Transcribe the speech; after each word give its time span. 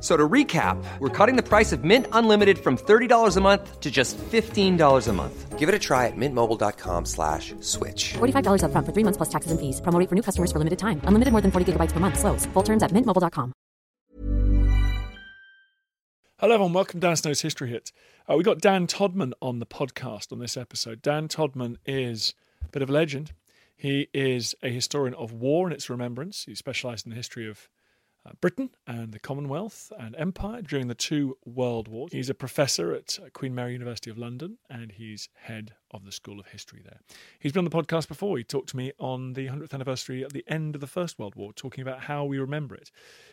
So 0.00 0.16
to 0.16 0.28
recap, 0.28 0.76
we're 1.00 1.08
cutting 1.08 1.34
the 1.34 1.42
price 1.42 1.72
of 1.72 1.82
Mint 1.82 2.06
Unlimited 2.12 2.58
from 2.58 2.76
$30 2.76 3.36
a 3.36 3.40
month 3.40 3.80
to 3.80 3.90
just 3.90 4.16
$15 4.16 5.08
a 5.08 5.12
month. 5.12 5.58
Give 5.58 5.68
it 5.68 5.74
a 5.74 5.78
try 5.78 6.06
at 6.06 6.12
mintmobile.com 6.16 7.04
slash 7.04 7.52
switch. 7.58 8.12
$45 8.18 8.62
upfront 8.62 8.86
for 8.86 8.92
three 8.92 9.02
months 9.02 9.16
plus 9.16 9.28
taxes 9.28 9.50
and 9.50 9.58
fees. 9.58 9.80
Promo 9.80 9.98
rate 9.98 10.08
for 10.08 10.14
new 10.14 10.22
customers 10.22 10.52
for 10.52 10.58
limited 10.58 10.78
time. 10.78 11.00
Unlimited 11.02 11.32
more 11.32 11.40
than 11.40 11.50
40 11.50 11.72
gigabytes 11.72 11.90
per 11.90 11.98
month. 11.98 12.16
Slows. 12.16 12.46
Full 12.54 12.62
terms 12.62 12.84
at 12.84 12.92
mintmobile.com. 12.92 13.52
Hello, 16.38 16.54
everyone. 16.54 16.72
Welcome 16.74 17.00
to 17.00 17.06
Dan 17.08 17.16
Snow's 17.16 17.40
History 17.40 17.70
Hit. 17.70 17.90
Uh, 18.30 18.36
we 18.36 18.44
got 18.44 18.60
Dan 18.60 18.86
Todman 18.86 19.32
on 19.42 19.58
the 19.58 19.66
podcast 19.66 20.30
on 20.30 20.38
this 20.38 20.56
episode. 20.56 21.02
Dan 21.02 21.26
Todman 21.26 21.78
is 21.84 22.34
a 22.64 22.68
bit 22.68 22.82
of 22.82 22.90
a 22.90 22.92
legend. 22.92 23.32
He 23.76 24.06
is 24.14 24.54
a 24.62 24.68
historian 24.68 25.14
of 25.14 25.32
war 25.32 25.66
and 25.66 25.74
its 25.74 25.90
remembrance. 25.90 26.44
He 26.44 26.54
specialised 26.54 27.04
in 27.04 27.10
the 27.10 27.16
history 27.16 27.50
of 27.50 27.68
Britain 28.40 28.70
and 28.86 29.12
the 29.12 29.18
Commonwealth 29.18 29.92
and 29.98 30.14
Empire 30.16 30.62
during 30.62 30.88
the 30.88 30.94
two 30.94 31.36
world 31.44 31.88
wars. 31.88 32.12
He's 32.12 32.30
a 32.30 32.34
professor 32.34 32.92
at 32.92 33.18
uh, 33.22 33.28
Queen 33.32 33.54
Mary 33.54 33.72
University 33.72 34.10
of 34.10 34.18
London 34.18 34.58
and 34.68 34.92
he's 34.92 35.28
head 35.34 35.74
of 35.90 36.04
the 36.04 36.12
School 36.12 36.38
of 36.40 36.46
History 36.46 36.80
there. 36.84 37.00
He's 37.38 37.52
been 37.52 37.60
on 37.60 37.64
the 37.64 37.70
podcast 37.70 38.08
before. 38.08 38.38
He 38.38 38.44
talked 38.44 38.68
to 38.70 38.76
me 38.76 38.92
on 38.98 39.34
the 39.34 39.46
100th 39.46 39.74
anniversary 39.74 40.24
at 40.24 40.32
the 40.32 40.44
end 40.48 40.74
of 40.74 40.80
the 40.80 40.86
First 40.86 41.18
World 41.18 41.34
War, 41.34 41.52
talking 41.52 41.82
about 41.82 42.02
how 42.02 42.24
we 42.24 42.38
remember 42.38 42.74
it. 42.74 42.90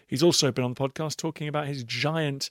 He's 0.07 0.23
also 0.23 0.51
been 0.51 0.65
on 0.65 0.73
the 0.73 0.89
podcast 0.89 1.17
talking 1.17 1.47
about 1.47 1.67
his 1.67 1.83
giant 1.83 2.49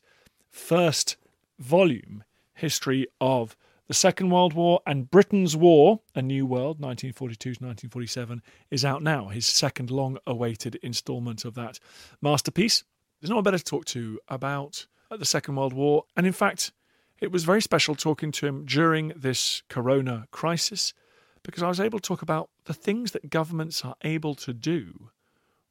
first 0.50 1.17
volume 1.59 2.25
history 2.55 3.06
of 3.20 3.56
the 3.86 3.94
Second 3.94 4.30
World 4.30 4.54
War 4.54 4.80
and 4.86 5.10
Britain's 5.10 5.56
War, 5.56 6.00
A 6.14 6.22
New 6.22 6.46
World, 6.46 6.80
1942 6.80 7.54
to 7.54 7.64
1947, 7.64 8.42
is 8.70 8.84
out 8.84 9.02
now. 9.02 9.28
His 9.28 9.46
second 9.46 9.91
long 9.91 10.18
awaited 10.26 10.76
instalment 10.76 11.44
of 11.44 11.54
that 11.54 11.78
masterpiece. 12.22 12.84
There's 13.20 13.30
no 13.30 13.36
one 13.36 13.44
better 13.44 13.58
to 13.58 13.64
talk 13.64 13.84
to 13.86 14.20
about 14.28 14.86
uh, 15.10 15.16
the 15.16 15.26
Second 15.26 15.56
World 15.56 15.74
War. 15.74 16.04
And 16.16 16.26
in 16.26 16.32
fact, 16.32 16.72
it 17.20 17.30
was 17.30 17.44
very 17.44 17.60
special 17.60 17.94
talking 17.94 18.32
to 18.32 18.46
him 18.46 18.64
during 18.64 19.08
this 19.16 19.62
corona 19.68 20.28
crisis 20.30 20.94
because 21.42 21.62
I 21.62 21.69
was 21.69 21.80
able 21.80 21.98
to 21.98 22.08
talk 22.08 22.22
about 22.22 22.48
the 22.64 22.74
things 22.74 23.12
that 23.12 23.28
governments 23.28 23.84
are 23.84 23.96
able 24.02 24.34
to 24.36 24.54
do 24.54 25.10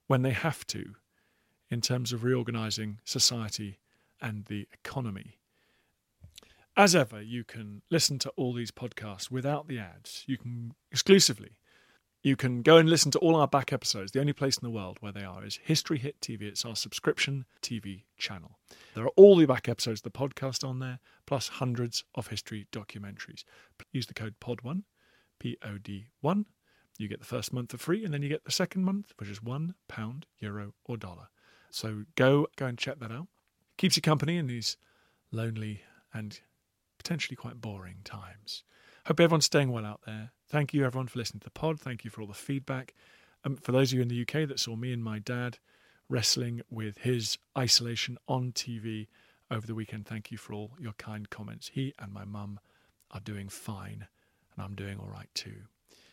when 0.07 0.21
they 0.21 0.31
have 0.31 0.67
to 0.67 0.95
in 1.71 1.81
terms 1.81 2.13
of 2.13 2.23
reorganizing 2.23 2.99
society 3.03 3.79
and 4.21 4.45
the 4.45 4.67
economy. 4.71 5.39
As 6.75 6.95
ever, 6.95 7.21
you 7.21 7.43
can 7.43 7.83
listen 7.91 8.17
to 8.19 8.29
all 8.31 8.51
these 8.51 8.71
podcasts 8.71 9.29
without 9.29 9.67
the 9.67 9.77
ads. 9.77 10.23
You 10.25 10.39
can 10.39 10.73
exclusively. 10.91 11.59
You 12.23 12.35
can 12.35 12.63
go 12.63 12.77
and 12.77 12.89
listen 12.89 13.11
to 13.11 13.19
all 13.19 13.35
our 13.35 13.47
back 13.47 13.71
episodes. 13.71 14.11
The 14.11 14.19
only 14.19 14.33
place 14.33 14.57
in 14.57 14.65
the 14.65 14.73
world 14.73 14.97
where 14.99 15.11
they 15.11 15.23
are 15.23 15.45
is 15.45 15.59
History 15.61 15.99
Hit 15.99 16.19
TV. 16.19 16.43
It's 16.43 16.65
our 16.65 16.75
subscription 16.75 17.45
TV 17.61 18.05
channel. 18.17 18.57
There 18.95 19.03
are 19.03 19.11
all 19.15 19.35
the 19.35 19.45
back 19.45 19.69
episodes 19.69 19.99
of 19.99 20.11
the 20.11 20.17
podcast 20.17 20.67
on 20.67 20.79
there, 20.79 20.99
plus 21.27 21.47
hundreds 21.47 22.05
of 22.15 22.27
history 22.27 22.65
documentaries. 22.71 23.43
Use 23.91 24.07
the 24.07 24.15
code 24.15 24.35
POD1, 24.41 24.81
P 25.37 25.57
O 25.63 25.77
D 25.77 26.07
1. 26.21 26.45
You 26.97 27.07
get 27.07 27.19
the 27.19 27.25
first 27.25 27.53
month 27.53 27.69
for 27.69 27.77
free, 27.77 28.03
and 28.03 28.11
then 28.11 28.23
you 28.23 28.29
get 28.29 28.45
the 28.45 28.51
second 28.51 28.83
month, 28.83 29.11
which 29.17 29.29
is 29.29 29.43
one 29.43 29.75
pound, 29.87 30.25
euro, 30.39 30.73
or 30.85 30.97
dollar. 30.97 31.27
So 31.69 32.05
go 32.15 32.47
go 32.55 32.65
and 32.65 32.79
check 32.79 32.99
that 32.99 33.11
out. 33.11 33.27
Keeps 33.77 33.95
you 33.95 34.01
company 34.01 34.37
in 34.37 34.47
these 34.47 34.77
lonely 35.31 35.81
and 36.13 36.39
potentially 37.03 37.35
quite 37.35 37.61
boring 37.61 37.97
times. 38.03 38.63
Hope 39.05 39.19
everyone's 39.19 39.45
staying 39.45 39.71
well 39.71 39.85
out 39.85 40.01
there. 40.05 40.31
Thank 40.47 40.73
you, 40.73 40.85
everyone, 40.85 41.07
for 41.07 41.19
listening 41.19 41.41
to 41.41 41.45
the 41.45 41.51
pod. 41.51 41.79
Thank 41.79 42.05
you 42.05 42.09
for 42.09 42.21
all 42.21 42.27
the 42.27 42.33
feedback. 42.33 42.93
Um, 43.43 43.57
for 43.57 43.73
those 43.73 43.91
of 43.91 43.97
you 43.97 44.01
in 44.01 44.07
the 44.07 44.21
UK 44.21 44.47
that 44.47 44.59
saw 44.59 44.75
me 44.75 44.93
and 44.93 45.03
my 45.03 45.19
dad 45.19 45.59
wrestling 46.09 46.61
with 46.69 46.99
his 46.99 47.37
isolation 47.57 48.17
on 48.27 48.53
TV 48.53 49.07
over 49.51 49.67
the 49.67 49.75
weekend, 49.75 50.05
thank 50.05 50.31
you 50.31 50.37
for 50.37 50.53
all 50.53 50.71
your 50.79 50.93
kind 50.93 51.29
comments. 51.29 51.71
He 51.73 51.93
and 51.99 52.13
my 52.13 52.23
mum 52.23 52.59
are 53.11 53.19
doing 53.19 53.49
fine, 53.49 54.07
and 54.55 54.63
I'm 54.63 54.75
doing 54.75 54.97
all 54.97 55.09
right 55.09 55.29
too. 55.33 55.63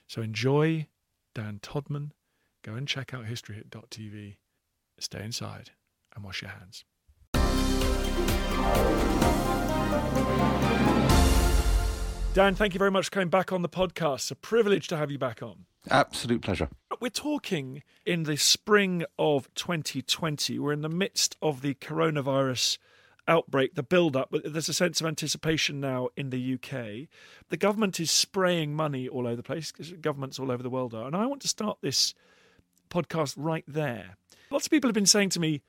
So 0.09 0.23
enjoy 0.23 0.89
Dan 1.35 1.61
Todman. 1.63 2.11
Go 2.63 2.75
and 2.75 2.89
check 2.89 3.15
out 3.15 3.27
historyhit.tv. 3.27 4.37
Stay 4.99 5.25
inside 5.25 5.71
and 6.15 6.25
wash 6.25 6.43
your 6.43 6.51
hands. 6.51 6.85
Dan, 12.33 12.55
thank 12.55 12.75
you 12.75 12.79
very 12.79 12.93
much 12.93 13.07
for 13.07 13.11
coming 13.11 13.29
back 13.29 13.53
on 13.53 13.63
the 13.63 13.69
podcast. 13.69 14.15
It's 14.15 14.31
a 14.31 14.37
privilege 14.37 14.87
to 14.89 14.97
have 14.97 15.11
you 15.11 15.19
back 15.19 15.43
on. 15.43 15.67
Absolute 15.91 16.43
pleasure. 16.43 16.69
We're 17.01 17.09
talking 17.09 17.83
in 18.07 18.23
the 18.23 18.37
spring 18.37 19.05
of 19.19 19.53
2020. 19.55 20.59
We're 20.59 20.73
in 20.73 20.83
the 20.83 20.89
midst 20.89 21.37
of 21.43 21.61
the 21.61 21.75
coronavirus 21.75 22.79
outbreak, 23.27 23.75
the 23.75 23.83
build 23.83 24.17
up, 24.17 24.29
but 24.31 24.53
there's 24.53 24.69
a 24.69 24.75
sense 24.75 25.01
of 25.01 25.07
anticipation 25.07 25.81
now 25.81 26.09
in 26.17 26.31
the 26.31 26.55
UK. 26.55 27.09
The 27.49 27.57
government 27.57 27.99
is 27.99 28.11
spraying 28.11 28.75
money 28.75 29.09
all 29.09 29.27
over 29.27 29.37
the 29.37 29.43
place, 29.43 29.73
governments 30.01 30.39
all 30.39 30.53
over 30.53 30.63
the 30.63 30.71
world 30.71 30.95
are. 30.95 31.07
And 31.07 31.17
I 31.17 31.27
want 31.27 31.43
to 31.43 31.49
start 31.49 31.79
this 31.81 32.15
podcast 32.91 33.35
right 33.37 33.65
there. 33.67 34.17
Lots 34.51 34.67
of 34.67 34.71
people 34.71 34.89
have 34.89 34.95
been 34.95 35.07
saying 35.07 35.31
to 35.31 35.41
me, 35.41 35.63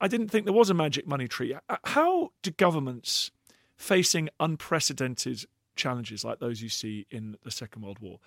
I 0.00 0.08
didn't 0.08 0.28
think 0.28 0.44
there 0.44 0.54
was 0.54 0.70
a 0.70 0.74
magic 0.74 1.06
money 1.06 1.28
tree. 1.28 1.56
Uh, 1.68 1.76
how 1.84 2.32
do 2.42 2.50
governments 2.50 3.30
facing 3.76 4.28
unprecedented 4.40 5.44
challenges 5.74 6.24
like 6.24 6.38
those 6.38 6.62
you 6.62 6.68
see 6.68 7.06
in 7.10 7.36
the 7.44 7.50
Second 7.50 7.82
World 7.82 7.98
War, 8.00 8.18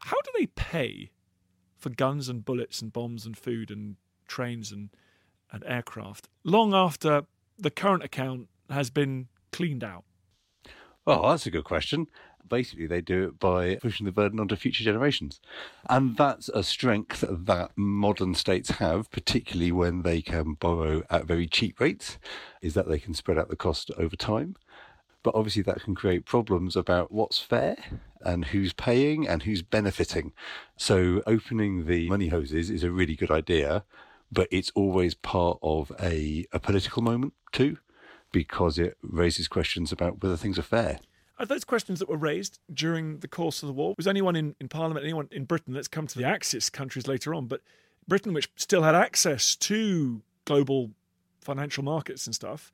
how 0.00 0.16
do 0.20 0.30
they 0.38 0.46
pay 0.46 1.10
for 1.76 1.90
guns 1.90 2.28
and 2.28 2.44
bullets 2.44 2.82
and 2.82 2.92
bombs 2.92 3.26
and 3.26 3.36
food 3.36 3.70
and 3.70 3.96
trains 4.26 4.70
and, 4.70 4.90
and 5.50 5.64
aircraft 5.64 6.28
long 6.44 6.74
after 6.74 7.22
the 7.56 7.70
current 7.70 8.04
account 8.04 8.48
has 8.70 8.90
been 8.90 9.28
cleaned 9.52 9.82
out? 9.82 10.04
Well, 11.04 11.22
that's 11.28 11.46
a 11.46 11.50
good 11.50 11.64
question. 11.64 12.06
Basically, 12.48 12.86
they 12.86 13.00
do 13.00 13.28
it 13.28 13.38
by 13.38 13.76
pushing 13.76 14.06
the 14.06 14.12
burden 14.12 14.40
onto 14.40 14.56
future 14.56 14.84
generations. 14.84 15.40
And 15.88 16.16
that's 16.16 16.48
a 16.48 16.62
strength 16.62 17.24
that 17.28 17.70
modern 17.76 18.34
states 18.34 18.70
have, 18.72 19.10
particularly 19.10 19.72
when 19.72 20.02
they 20.02 20.22
can 20.22 20.54
borrow 20.54 21.02
at 21.10 21.26
very 21.26 21.46
cheap 21.46 21.80
rates, 21.80 22.18
is 22.62 22.74
that 22.74 22.88
they 22.88 22.98
can 22.98 23.14
spread 23.14 23.38
out 23.38 23.48
the 23.48 23.56
cost 23.56 23.90
over 23.98 24.16
time. 24.16 24.56
But 25.22 25.34
obviously, 25.34 25.62
that 25.62 25.82
can 25.82 25.94
create 25.94 26.24
problems 26.24 26.76
about 26.76 27.12
what's 27.12 27.38
fair 27.38 27.76
and 28.20 28.46
who's 28.46 28.72
paying 28.72 29.28
and 29.28 29.42
who's 29.42 29.62
benefiting. 29.62 30.32
So, 30.76 31.22
opening 31.26 31.86
the 31.86 32.08
money 32.08 32.28
hoses 32.28 32.70
is 32.70 32.84
a 32.84 32.90
really 32.90 33.16
good 33.16 33.30
idea, 33.30 33.84
but 34.30 34.48
it's 34.50 34.70
always 34.74 35.14
part 35.14 35.58
of 35.62 35.92
a, 36.00 36.46
a 36.52 36.60
political 36.60 37.02
moment 37.02 37.34
too, 37.52 37.78
because 38.32 38.78
it 38.78 38.96
raises 39.02 39.48
questions 39.48 39.92
about 39.92 40.22
whether 40.22 40.36
things 40.36 40.58
are 40.58 40.62
fair. 40.62 41.00
Are 41.38 41.46
those 41.46 41.64
questions 41.64 42.00
that 42.00 42.08
were 42.08 42.16
raised 42.16 42.58
during 42.72 43.20
the 43.20 43.28
course 43.28 43.62
of 43.62 43.68
the 43.68 43.72
war? 43.72 43.94
Was 43.96 44.08
anyone 44.08 44.34
in, 44.34 44.56
in 44.60 44.68
Parliament, 44.68 45.04
anyone 45.04 45.28
in 45.30 45.44
Britain, 45.44 45.72
let's 45.72 45.86
come 45.86 46.06
to 46.08 46.18
the 46.18 46.24
Axis 46.24 46.68
countries 46.68 47.06
later 47.06 47.32
on, 47.32 47.46
but 47.46 47.60
Britain, 48.08 48.32
which 48.32 48.50
still 48.56 48.82
had 48.82 48.96
access 48.96 49.54
to 49.56 50.22
global 50.46 50.90
financial 51.40 51.84
markets 51.84 52.26
and 52.26 52.34
stuff, 52.34 52.72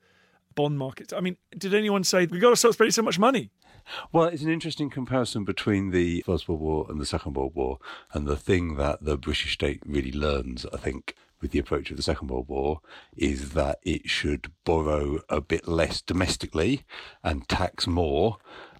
bond 0.55 0.79
markets. 0.79 1.13
I 1.13 1.19
mean, 1.19 1.37
did 1.55 1.75
anyone 1.75 2.03
say 2.03 2.25
we've 2.25 2.41
got 2.41 2.49
to 2.49 2.55
stop 2.55 2.73
spending 2.73 2.91
so 2.91 3.03
much 3.03 3.19
money? 3.19 3.51
Well, 4.11 4.25
it's 4.25 4.41
an 4.41 4.49
interesting 4.49 4.89
comparison 4.89 5.43
between 5.43 5.91
the 5.91 6.21
First 6.25 6.49
World 6.49 6.61
War 6.61 6.87
and 6.89 6.99
the 6.99 7.05
Second 7.05 7.35
World 7.35 7.53
War. 7.53 7.77
And 8.13 8.25
the 8.25 8.37
thing 8.37 8.77
that 8.77 9.03
the 9.03 9.15
British 9.15 9.53
state 9.53 9.83
really 9.85 10.11
learns, 10.11 10.65
I 10.73 10.77
think, 10.77 11.15
with 11.45 11.51
the 11.51 11.59
approach 11.59 11.91
of 11.91 11.97
the 11.97 12.01
Second 12.01 12.29
World 12.29 12.47
War 12.47 12.81
is 13.15 13.51
that 13.51 13.77
it 13.83 14.09
should 14.09 14.51
borrow 14.63 15.19
a 15.29 15.39
bit 15.39 15.67
less 15.67 16.01
domestically 16.01 16.85
and 17.23 17.47
tax 17.47 17.85
more 17.85 18.37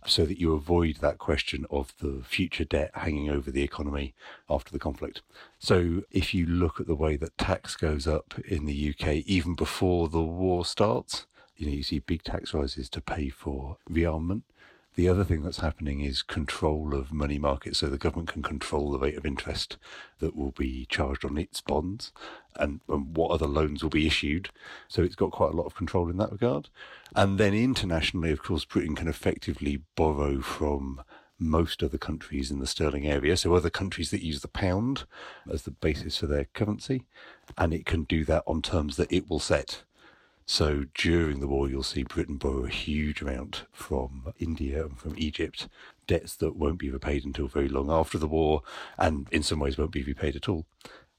so 0.07 0.25
that 0.25 0.39
you 0.39 0.51
avoid 0.51 0.95
that 0.95 1.19
question 1.19 1.67
of 1.69 1.93
the 1.99 2.23
future 2.23 2.63
debt 2.63 2.89
hanging 2.95 3.29
over 3.29 3.51
the 3.51 3.61
economy 3.61 4.15
after 4.49 4.71
the 4.71 4.79
conflict. 4.79 5.21
So 5.59 6.01
if 6.09 6.33
you 6.33 6.47
look 6.47 6.79
at 6.79 6.87
the 6.87 6.95
way 6.95 7.17
that 7.17 7.37
tax 7.37 7.75
goes 7.75 8.07
up 8.07 8.33
in 8.47 8.65
the 8.65 8.95
UK 8.95 9.17
even 9.27 9.53
before 9.53 10.09
the 10.09 10.23
war 10.23 10.65
starts, 10.65 11.27
you 11.55 11.67
know, 11.67 11.71
you 11.71 11.83
see 11.83 11.99
big 11.99 12.23
tax 12.23 12.51
rises 12.51 12.89
to 12.89 12.99
pay 12.99 13.29
for 13.29 13.77
rearmament. 13.87 14.41
The 14.95 15.09
other 15.09 15.25
thing 15.25 15.43
that's 15.43 15.59
happening 15.59 15.99
is 15.99 16.21
control 16.21 16.95
of 16.95 17.11
money 17.11 17.37
markets, 17.37 17.79
so 17.79 17.87
the 17.87 17.97
government 17.97 18.29
can 18.29 18.41
control 18.41 18.91
the 18.91 18.99
rate 18.99 19.17
of 19.17 19.25
interest 19.25 19.77
that 20.19 20.35
will 20.35 20.51
be 20.51 20.85
charged 20.85 21.25
on 21.25 21.37
its 21.37 21.59
bonds 21.59 22.13
and, 22.55 22.79
and, 22.87 23.15
what 23.15 23.31
other 23.31 23.47
loans 23.47 23.83
will 23.83 23.89
be 23.89 24.07
issued. 24.07 24.49
So 24.87 25.03
it's 25.03 25.15
got 25.15 25.31
quite 25.31 25.51
a 25.51 25.55
lot 25.55 25.65
of 25.65 25.75
control 25.75 26.09
in 26.09 26.15
that 26.17 26.31
regard. 26.31 26.69
And 27.13 27.37
then 27.37 27.53
internationally, 27.53 28.31
of 28.31 28.41
course, 28.41 28.63
Britain 28.63 28.95
can 28.95 29.09
effectively 29.09 29.81
borrow 29.95 30.39
from 30.39 31.01
most 31.37 31.81
of 31.81 31.91
the 31.91 31.97
countries 31.97 32.49
in 32.49 32.59
the 32.59 32.67
sterling 32.67 33.05
area, 33.05 33.35
so 33.35 33.53
other 33.53 33.69
countries 33.69 34.11
that 34.11 34.23
use 34.23 34.41
the 34.41 34.47
pound 34.47 35.03
as 35.51 35.63
the 35.63 35.71
basis 35.71 36.17
for 36.17 36.27
their 36.27 36.45
currency, 36.45 37.03
and 37.57 37.73
it 37.73 37.85
can 37.85 38.03
do 38.03 38.23
that 38.23 38.43
on 38.47 38.61
terms 38.61 38.95
that 38.95 39.11
it 39.11 39.29
will 39.29 39.39
set. 39.39 39.83
So 40.45 40.85
during 40.93 41.39
the 41.39 41.47
war, 41.47 41.67
you'll 41.67 41.81
see 41.81 42.03
Britain 42.03 42.37
borrow 42.37 42.65
a 42.65 42.69
huge 42.69 43.21
amount 43.21 43.65
from 43.71 44.31
India 44.37 44.85
and 44.85 44.97
from 44.97 45.15
Egypt, 45.17 45.67
debts 46.05 46.35
that 46.35 46.55
won't 46.55 46.77
be 46.77 46.91
repaid 46.91 47.25
until 47.25 47.47
very 47.47 47.67
long 47.67 47.89
after 47.89 48.19
the 48.19 48.27
war, 48.27 48.61
and 48.97 49.27
in 49.31 49.41
some 49.41 49.59
ways 49.59 49.77
won't 49.77 49.91
be 49.91 50.03
repaid 50.03 50.35
at 50.35 50.47
all. 50.47 50.65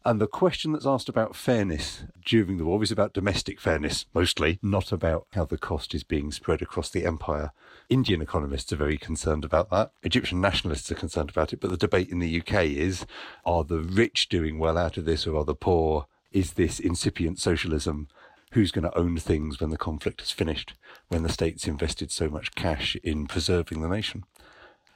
And 0.04 0.20
the 0.20 0.28
question 0.28 0.70
that's 0.70 0.86
asked 0.86 1.08
about 1.08 1.34
fairness 1.34 2.04
during 2.24 2.58
the 2.58 2.64
war 2.64 2.80
is 2.80 2.92
about 2.92 3.12
domestic 3.12 3.60
fairness, 3.60 4.06
mostly, 4.14 4.60
not 4.62 4.92
about 4.92 5.26
how 5.32 5.44
the 5.44 5.58
cost 5.58 5.96
is 5.96 6.04
being 6.04 6.30
spread 6.30 6.62
across 6.62 6.88
the 6.88 7.04
empire. 7.04 7.50
Indian 7.88 8.22
economists 8.22 8.72
are 8.72 8.76
very 8.76 8.98
concerned 8.98 9.44
about 9.44 9.68
that. 9.70 9.90
Egyptian 10.04 10.40
nationalists 10.40 10.92
are 10.92 10.94
concerned 10.94 11.30
about 11.30 11.52
it. 11.52 11.60
But 11.60 11.70
the 11.70 11.76
debate 11.76 12.10
in 12.10 12.20
the 12.20 12.40
UK 12.40 12.66
is 12.66 13.04
are 13.44 13.64
the 13.64 13.80
rich 13.80 14.28
doing 14.28 14.60
well 14.60 14.78
out 14.78 14.96
of 14.96 15.06
this 15.06 15.26
or 15.26 15.36
are 15.38 15.44
the 15.44 15.56
poor? 15.56 16.06
Is 16.30 16.52
this 16.52 16.78
incipient 16.78 17.40
socialism? 17.40 18.06
Who's 18.52 18.72
going 18.72 18.84
to 18.84 18.98
own 18.98 19.16
things 19.18 19.60
when 19.60 19.70
the 19.70 19.76
conflict 19.76 20.22
is 20.22 20.30
finished, 20.30 20.74
when 21.08 21.22
the 21.22 21.32
state's 21.32 21.66
invested 21.66 22.10
so 22.10 22.28
much 22.28 22.54
cash 22.54 22.96
in 23.02 23.26
preserving 23.26 23.80
the 23.80 23.88
nation. 23.88 24.24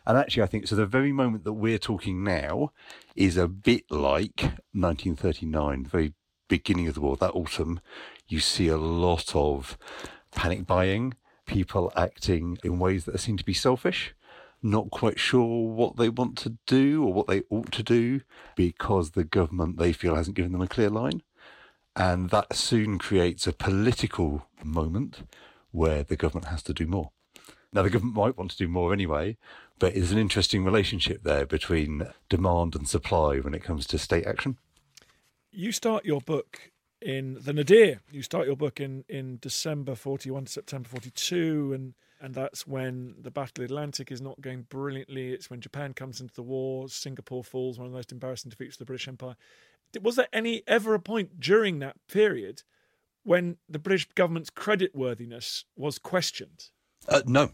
And 0.07 0.17
actually, 0.17 0.43
I 0.43 0.47
think 0.47 0.67
so. 0.67 0.77
The 0.77 0.87
very 0.87 1.13
moment 1.13 1.45
that 1.45 1.53
we're 1.53 1.79
talking 1.79 2.25
now 2.25 2.73
is 3.15 3.37
a 3.37 3.49
bit 3.49 3.85
like 3.91 4.41
1939, 4.73 5.83
the 5.85 5.89
very 5.89 6.15
beginning 6.49 6.89
of 6.89 6.95
the 6.95 7.01
war, 7.01 7.17
that 7.17 7.33
autumn. 7.33 7.81
You 8.29 8.41
see 8.41 8.69
a 8.69 8.77
lot 8.77 9.35
of 9.35 9.79
panic 10.33 10.67
buying, 10.67 11.15
people 11.47 11.93
acting 11.97 12.59
in 12.63 12.79
ways 12.79 13.05
that 13.05 13.19
seem 13.21 13.37
to 13.37 13.45
be 13.45 13.55
selfish, 13.55 14.15
not 14.63 14.91
quite 14.91 15.19
sure 15.19 15.69
what 15.69 15.97
they 15.97 16.09
want 16.09 16.37
to 16.39 16.57
do 16.67 17.05
or 17.05 17.13
what 17.13 17.27
they 17.27 17.43
ought 17.51 17.73
to 17.73 17.83
do 17.83 18.21
because 18.57 19.13
the 19.13 19.25
government 19.25 19.79
they 19.79 19.93
feel 19.93 20.15
hasn't 20.15 20.37
given 20.37 20.53
them 20.53 20.61
a 20.61 20.69
clear 20.69 20.91
line. 20.91 21.23
And 22.01 22.31
that 22.31 22.57
soon 22.57 22.97
creates 22.97 23.47
a 23.47 23.53
political 23.53 24.47
moment 24.65 25.29
where 25.71 26.03
the 26.03 26.17
government 26.17 26.47
has 26.47 26.63
to 26.63 26.73
do 26.73 26.87
more. 26.87 27.11
Now, 27.75 27.83
the 27.83 27.91
government 27.91 28.17
might 28.17 28.39
want 28.39 28.53
to 28.53 28.57
do 28.57 28.69
more 28.69 28.95
anyway, 28.95 29.37
but 29.79 29.93
there's 29.93 30.11
an 30.11 30.17
interesting 30.17 30.65
relationship 30.65 31.25
there 31.25 31.45
between 31.45 32.07
demand 32.31 32.75
and 32.75 32.89
supply 32.89 33.37
when 33.41 33.53
it 33.53 33.63
comes 33.63 33.87
to 33.89 33.99
state 33.99 34.27
action. 34.27 34.57
You 35.51 35.73
start 35.73 36.07
your 36.07 36.23
book 36.23 36.71
in 37.03 37.37
the 37.39 37.53
Nadir. 37.53 38.01
You 38.11 38.23
start 38.23 38.47
your 38.47 38.57
book 38.57 38.81
in, 38.81 39.05
in 39.07 39.37
December 39.43 39.95
41 39.95 40.47
to 40.47 40.53
September 40.53 40.89
42, 40.89 41.75
and, 41.75 41.93
and 42.19 42.35
that's 42.35 42.67
when 42.67 43.17
the 43.21 43.31
Battle 43.31 43.51
of 43.63 43.69
the 43.69 43.75
Atlantic 43.75 44.11
is 44.11 44.23
not 44.23 44.41
going 44.41 44.63
brilliantly. 44.71 45.35
It's 45.35 45.51
when 45.51 45.61
Japan 45.61 45.93
comes 45.93 46.19
into 46.23 46.33
the 46.33 46.43
war, 46.43 46.89
Singapore 46.89 47.45
falls, 47.45 47.79
one 47.79 47.85
of 47.85 47.93
the 47.93 47.99
most 47.99 48.11
embarrassing 48.11 48.49
defeats 48.49 48.77
of 48.77 48.79
the 48.79 48.85
British 48.87 49.07
Empire 49.07 49.37
was 50.03 50.17
there 50.17 50.29
any 50.33 50.63
ever 50.67 50.95
a 50.95 51.01
point 51.01 51.41
during 51.41 51.79
that 51.81 51.97
period 52.09 52.63
when 53.23 53.57
the 53.69 53.79
British 53.79 54.09
government's 54.15 54.51
credit 54.51 54.95
worthiness 54.95 55.65
was 55.77 55.99
questioned? 55.99 56.67
Uh, 57.09 57.23
no. 57.27 57.51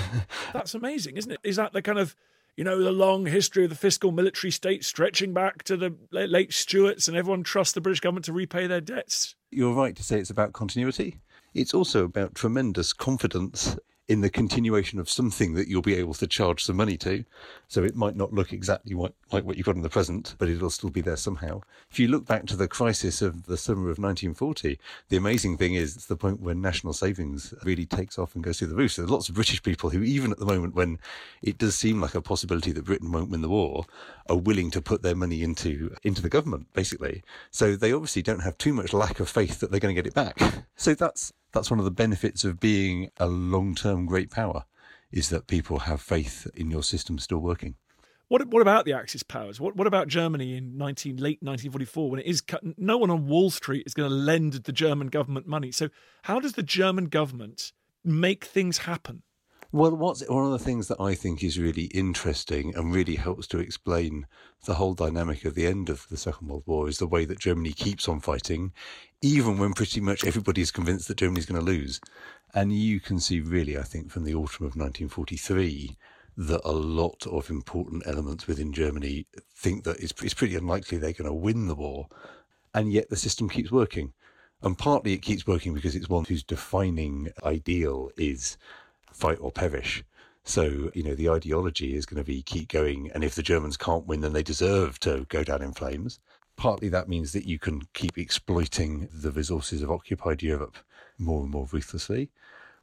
That's 0.52 0.74
amazing, 0.74 1.16
isn't 1.16 1.32
it? 1.32 1.40
Is 1.42 1.56
that 1.56 1.72
the 1.72 1.82
kind 1.82 1.98
of 1.98 2.14
you 2.56 2.64
know 2.64 2.82
the 2.82 2.90
long 2.90 3.26
history 3.26 3.64
of 3.64 3.70
the 3.70 3.76
fiscal 3.76 4.10
military 4.10 4.50
state 4.50 4.84
stretching 4.84 5.32
back 5.32 5.62
to 5.64 5.76
the 5.76 5.96
late 6.10 6.52
Stuarts, 6.52 7.06
and 7.08 7.16
everyone 7.16 7.44
trusts 7.44 7.74
the 7.74 7.80
British 7.80 8.00
government 8.00 8.24
to 8.26 8.32
repay 8.32 8.66
their 8.66 8.80
debts? 8.80 9.36
You're 9.50 9.74
right 9.74 9.94
to 9.94 10.02
say 10.02 10.18
it's 10.18 10.30
about 10.30 10.52
continuity. 10.52 11.20
It's 11.54 11.72
also 11.72 12.04
about 12.04 12.34
tremendous 12.34 12.92
confidence 12.92 13.76
in 14.08 14.22
the 14.22 14.30
continuation 14.30 14.98
of 14.98 15.10
something 15.10 15.52
that 15.52 15.68
you'll 15.68 15.82
be 15.82 15.94
able 15.94 16.14
to 16.14 16.26
charge 16.26 16.64
some 16.64 16.76
money 16.76 16.96
to. 16.96 17.24
So 17.68 17.84
it 17.84 17.94
might 17.94 18.16
not 18.16 18.32
look 18.32 18.54
exactly 18.54 18.94
what, 18.94 19.12
like 19.30 19.44
what 19.44 19.56
you've 19.56 19.66
got 19.66 19.76
in 19.76 19.82
the 19.82 19.90
present, 19.90 20.34
but 20.38 20.48
it'll 20.48 20.70
still 20.70 20.88
be 20.88 21.02
there 21.02 21.16
somehow. 21.16 21.60
If 21.90 21.98
you 21.98 22.08
look 22.08 22.24
back 22.24 22.46
to 22.46 22.56
the 22.56 22.68
crisis 22.68 23.20
of 23.20 23.44
the 23.44 23.58
summer 23.58 23.90
of 23.90 23.98
1940, 23.98 24.78
the 25.10 25.16
amazing 25.18 25.58
thing 25.58 25.74
is 25.74 25.94
it's 25.94 26.06
the 26.06 26.16
point 26.16 26.40
when 26.40 26.62
national 26.62 26.94
savings 26.94 27.52
really 27.64 27.84
takes 27.84 28.18
off 28.18 28.34
and 28.34 28.42
goes 28.42 28.58
through 28.58 28.68
the 28.68 28.76
roof. 28.76 28.92
So 28.92 29.02
there's 29.02 29.10
lots 29.10 29.28
of 29.28 29.34
British 29.34 29.62
people 29.62 29.90
who, 29.90 30.02
even 30.02 30.32
at 30.32 30.38
the 30.38 30.46
moment 30.46 30.74
when 30.74 30.98
it 31.42 31.58
does 31.58 31.74
seem 31.74 32.00
like 32.00 32.14
a 32.14 32.22
possibility 32.22 32.72
that 32.72 32.86
Britain 32.86 33.12
won't 33.12 33.30
win 33.30 33.42
the 33.42 33.48
war, 33.50 33.84
are 34.30 34.36
willing 34.36 34.70
to 34.70 34.80
put 34.80 35.02
their 35.02 35.14
money 35.14 35.42
into 35.42 35.94
into 36.02 36.22
the 36.22 36.28
government, 36.30 36.72
basically. 36.72 37.22
So 37.50 37.76
they 37.76 37.92
obviously 37.92 38.22
don't 38.22 38.40
have 38.40 38.56
too 38.56 38.72
much 38.72 38.94
lack 38.94 39.20
of 39.20 39.28
faith 39.28 39.60
that 39.60 39.70
they're 39.70 39.80
going 39.80 39.94
to 39.94 40.02
get 40.02 40.06
it 40.06 40.14
back. 40.14 40.38
So 40.80 40.94
that's 40.94 41.32
that's 41.58 41.72
one 41.72 41.80
of 41.80 41.84
the 41.84 41.90
benefits 41.90 42.44
of 42.44 42.60
being 42.60 43.10
a 43.16 43.26
long 43.26 43.74
term 43.74 44.06
great 44.06 44.30
power 44.30 44.64
is 45.10 45.28
that 45.30 45.48
people 45.48 45.80
have 45.80 46.00
faith 46.00 46.46
in 46.54 46.70
your 46.70 46.84
system 46.84 47.18
still 47.18 47.38
working. 47.38 47.74
What 48.28 48.46
what 48.46 48.62
about 48.62 48.84
the 48.84 48.92
Axis 48.92 49.24
powers? 49.24 49.58
What 49.58 49.74
what 49.74 49.88
about 49.88 50.06
Germany 50.06 50.56
in 50.56 50.78
19 50.78 51.16
late 51.16 51.42
1944 51.42 52.10
when 52.10 52.20
it 52.20 52.26
is 52.26 52.40
cut, 52.40 52.62
no 52.78 52.96
one 52.96 53.10
on 53.10 53.26
Wall 53.26 53.50
Street 53.50 53.84
is 53.86 53.94
going 53.94 54.08
to 54.08 54.14
lend 54.14 54.52
the 54.52 54.72
German 54.72 55.08
government 55.08 55.48
money. 55.48 55.72
So 55.72 55.88
how 56.22 56.38
does 56.38 56.52
the 56.52 56.62
German 56.62 57.06
government 57.06 57.72
make 58.04 58.44
things 58.44 58.78
happen? 58.78 59.22
Well, 59.70 59.94
what's 59.94 60.26
one 60.26 60.46
of 60.46 60.52
the 60.52 60.58
things 60.58 60.88
that 60.88 60.98
I 60.98 61.14
think 61.14 61.44
is 61.44 61.58
really 61.58 61.84
interesting 61.92 62.74
and 62.74 62.94
really 62.94 63.16
helps 63.16 63.46
to 63.48 63.58
explain 63.58 64.26
the 64.64 64.76
whole 64.76 64.94
dynamic 64.94 65.44
of 65.44 65.54
the 65.54 65.66
end 65.66 65.90
of 65.90 66.08
the 66.08 66.16
Second 66.16 66.48
World 66.48 66.62
War 66.64 66.88
is 66.88 66.96
the 66.96 67.06
way 67.06 67.26
that 67.26 67.38
Germany 67.38 67.72
keeps 67.72 68.08
on 68.08 68.20
fighting, 68.20 68.72
even 69.20 69.58
when 69.58 69.74
pretty 69.74 70.00
much 70.00 70.24
everybody 70.24 70.62
is 70.62 70.70
convinced 70.70 71.06
that 71.08 71.18
Germany's 71.18 71.44
going 71.44 71.60
to 71.60 71.66
lose. 71.66 72.00
And 72.54 72.72
you 72.72 72.98
can 72.98 73.20
see, 73.20 73.40
really, 73.40 73.76
I 73.76 73.82
think, 73.82 74.10
from 74.10 74.24
the 74.24 74.34
autumn 74.34 74.64
of 74.64 74.74
1943, 74.74 75.98
that 76.38 76.62
a 76.64 76.72
lot 76.72 77.26
of 77.26 77.50
important 77.50 78.04
elements 78.06 78.46
within 78.46 78.72
Germany 78.72 79.26
think 79.54 79.84
that 79.84 80.00
it's, 80.00 80.14
it's 80.22 80.32
pretty 80.32 80.56
unlikely 80.56 80.96
they're 80.96 81.12
going 81.12 81.28
to 81.28 81.34
win 81.34 81.68
the 81.68 81.74
war. 81.74 82.08
And 82.72 82.90
yet 82.90 83.10
the 83.10 83.16
system 83.16 83.50
keeps 83.50 83.70
working. 83.70 84.14
And 84.62 84.78
partly 84.78 85.12
it 85.12 85.20
keeps 85.20 85.46
working 85.46 85.74
because 85.74 85.94
it's 85.94 86.08
one 86.08 86.24
whose 86.24 86.42
defining 86.42 87.28
ideal 87.44 88.10
is 88.16 88.56
fight 89.18 89.38
or 89.40 89.50
perish. 89.50 90.04
So, 90.44 90.90
you 90.94 91.02
know, 91.02 91.14
the 91.14 91.28
ideology 91.28 91.94
is 91.94 92.06
going 92.06 92.22
to 92.22 92.24
be 92.24 92.40
keep 92.42 92.68
going. 92.68 93.10
And 93.12 93.22
if 93.22 93.34
the 93.34 93.42
Germans 93.42 93.76
can't 93.76 94.06
win, 94.06 94.22
then 94.22 94.32
they 94.32 94.42
deserve 94.42 94.98
to 95.00 95.26
go 95.28 95.44
down 95.44 95.60
in 95.60 95.72
flames. 95.72 96.20
Partly 96.56 96.88
that 96.88 97.08
means 97.08 97.32
that 97.32 97.46
you 97.46 97.58
can 97.58 97.82
keep 97.92 98.16
exploiting 98.16 99.08
the 99.12 99.30
resources 99.30 99.82
of 99.82 99.90
occupied 99.90 100.42
Europe 100.42 100.76
more 101.18 101.42
and 101.42 101.50
more 101.50 101.68
ruthlessly. 101.70 102.30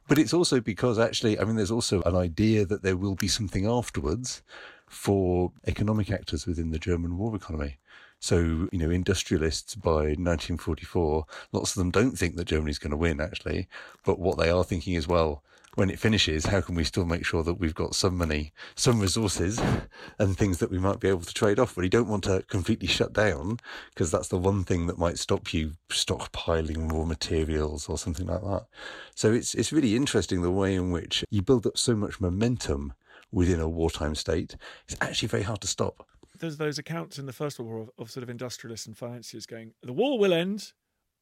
But 0.08 0.18
it's 0.18 0.32
also 0.32 0.60
because 0.60 0.98
actually, 0.98 1.38
I 1.40 1.44
mean, 1.44 1.56
there's 1.56 1.72
also 1.72 2.02
an 2.02 2.14
idea 2.14 2.64
that 2.66 2.82
there 2.82 2.96
will 2.96 3.16
be 3.16 3.28
something 3.28 3.66
afterwards 3.66 4.42
for 4.88 5.52
economic 5.66 6.12
actors 6.12 6.46
within 6.46 6.70
the 6.70 6.78
German 6.78 7.18
war 7.18 7.34
economy. 7.34 7.78
So, 8.20 8.68
you 8.72 8.78
know, 8.78 8.90
industrialists 8.90 9.74
by 9.74 10.14
1944, 10.14 11.26
lots 11.52 11.72
of 11.72 11.80
them 11.80 11.90
don't 11.90 12.16
think 12.16 12.36
that 12.36 12.46
Germany's 12.46 12.78
going 12.78 12.92
to 12.92 12.96
win, 12.96 13.20
actually. 13.20 13.66
But 14.04 14.18
what 14.18 14.38
they 14.38 14.50
are 14.50 14.64
thinking 14.64 14.94
is, 14.94 15.08
well, 15.08 15.42
when 15.76 15.90
it 15.90 15.98
finishes, 15.98 16.46
how 16.46 16.62
can 16.62 16.74
we 16.74 16.84
still 16.84 17.04
make 17.04 17.24
sure 17.24 17.42
that 17.44 17.60
we've 17.60 17.74
got 17.74 17.94
some 17.94 18.16
money, 18.16 18.52
some 18.74 18.98
resources, 18.98 19.60
and 20.18 20.36
things 20.36 20.58
that 20.58 20.70
we 20.70 20.78
might 20.78 21.00
be 21.00 21.08
able 21.08 21.20
to 21.20 21.34
trade 21.34 21.58
off? 21.58 21.74
But 21.74 21.84
you 21.84 21.90
don't 21.90 22.08
want 22.08 22.24
to 22.24 22.42
completely 22.48 22.88
shut 22.88 23.12
down 23.12 23.58
because 23.90 24.10
that's 24.10 24.28
the 24.28 24.38
one 24.38 24.64
thing 24.64 24.86
that 24.86 24.98
might 24.98 25.18
stop 25.18 25.52
you 25.52 25.74
stockpiling 25.90 26.90
raw 26.90 27.04
materials 27.04 27.88
or 27.88 27.98
something 27.98 28.26
like 28.26 28.40
that. 28.40 28.66
So 29.14 29.32
it's 29.32 29.54
it's 29.54 29.72
really 29.72 29.94
interesting 29.94 30.40
the 30.40 30.50
way 30.50 30.74
in 30.74 30.90
which 30.90 31.24
you 31.30 31.42
build 31.42 31.66
up 31.66 31.76
so 31.76 31.94
much 31.94 32.20
momentum 32.20 32.94
within 33.30 33.60
a 33.60 33.68
wartime 33.68 34.14
state. 34.14 34.56
It's 34.88 34.96
actually 35.02 35.28
very 35.28 35.42
hard 35.42 35.60
to 35.60 35.68
stop. 35.68 36.06
There's 36.38 36.56
those 36.56 36.78
accounts 36.78 37.18
in 37.18 37.26
the 37.26 37.32
First 37.32 37.58
World 37.58 37.70
War 37.70 37.80
of, 37.82 37.90
of 37.98 38.10
sort 38.10 38.22
of 38.22 38.30
industrialists 38.30 38.86
and 38.86 38.96
financiers 38.96 39.46
going, 39.46 39.72
the 39.82 39.92
war 39.92 40.18
will 40.18 40.32
end 40.32 40.72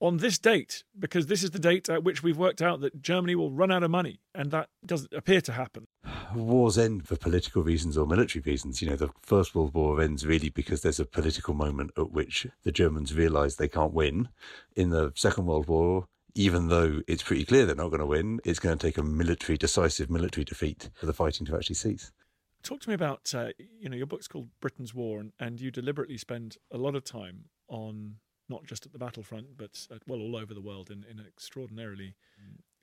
on 0.04 0.18
this 0.18 0.38
date 0.38 0.84
because 0.98 1.26
this 1.26 1.42
is 1.42 1.52
the 1.52 1.58
date 1.58 1.88
at 1.88 2.04
which 2.04 2.22
we've 2.22 2.36
worked 2.36 2.60
out 2.60 2.80
that 2.80 3.00
Germany 3.00 3.34
will 3.34 3.50
run 3.50 3.72
out 3.72 3.82
of 3.82 3.90
money, 3.90 4.20
and 4.34 4.50
that 4.50 4.68
doesn't 4.84 5.12
appear 5.14 5.40
to 5.40 5.52
happen. 5.52 5.86
Wars 6.34 6.76
end 6.76 7.08
for 7.08 7.16
political 7.16 7.62
reasons 7.62 7.96
or 7.96 8.06
military 8.06 8.42
reasons. 8.42 8.82
You 8.82 8.90
know, 8.90 8.96
the 8.96 9.08
First 9.22 9.54
World 9.54 9.72
War 9.72 10.02
ends 10.02 10.26
really 10.26 10.50
because 10.50 10.82
there's 10.82 11.00
a 11.00 11.06
political 11.06 11.54
moment 11.54 11.90
at 11.96 12.12
which 12.12 12.46
the 12.64 12.72
Germans 12.72 13.14
realise 13.14 13.56
they 13.56 13.68
can't 13.68 13.94
win. 13.94 14.28
In 14.76 14.90
the 14.90 15.12
Second 15.14 15.46
World 15.46 15.68
War, 15.68 16.06
even 16.34 16.68
though 16.68 17.00
it's 17.06 17.22
pretty 17.22 17.46
clear 17.46 17.64
they're 17.64 17.74
not 17.74 17.88
going 17.88 18.00
to 18.00 18.06
win, 18.06 18.40
it's 18.44 18.58
going 18.58 18.76
to 18.76 18.86
take 18.86 18.98
a 18.98 19.02
military, 19.02 19.56
decisive 19.56 20.10
military 20.10 20.44
defeat 20.44 20.90
for 20.94 21.06
the 21.06 21.14
fighting 21.14 21.46
to 21.46 21.56
actually 21.56 21.76
cease. 21.76 22.12
Talk 22.62 22.80
to 22.80 22.88
me 22.90 22.94
about, 22.94 23.32
uh, 23.34 23.50
you 23.78 23.88
know, 23.88 23.96
your 23.96 24.06
book's 24.06 24.28
called 24.28 24.48
Britain's 24.60 24.94
War, 24.94 25.20
and, 25.20 25.32
and 25.38 25.60
you 25.60 25.70
deliberately 25.70 26.18
spend 26.18 26.56
a 26.70 26.78
lot 26.78 26.94
of 26.94 27.04
time 27.04 27.44
on 27.68 28.16
not 28.48 28.64
just 28.64 28.86
at 28.86 28.92
the 28.92 28.98
battlefront, 28.98 29.56
but 29.56 29.86
at, 29.90 30.02
well, 30.06 30.20
all 30.20 30.36
over 30.36 30.54
the 30.54 30.60
world 30.60 30.90
in, 30.90 31.04
in 31.10 31.18
an 31.18 31.26
extraordinarily 31.26 32.14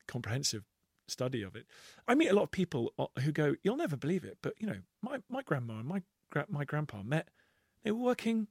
comprehensive 0.08 0.64
study 1.08 1.44
of 1.44 1.56
it. 1.56 1.66
I 2.08 2.16
meet 2.16 2.30
a 2.30 2.36
lot 2.36 2.44
of 2.44 2.52
people 2.52 2.94
uh, 2.98 3.08
who 3.22 3.32
go, 3.32 3.56
"You'll 3.64 3.78
never 3.78 3.98
believe 3.98 4.24
it," 4.24 4.38
but 4.42 4.54
you 4.60 4.68
know, 4.68 4.78
my 5.02 5.20
my 5.30 5.42
grandma 5.42 5.80
and 5.80 5.88
my 5.88 6.02
my 6.50 6.66
grandpa 6.66 7.04
met. 7.04 7.30
They 7.84 7.92
were 7.92 8.04
working 8.04 8.48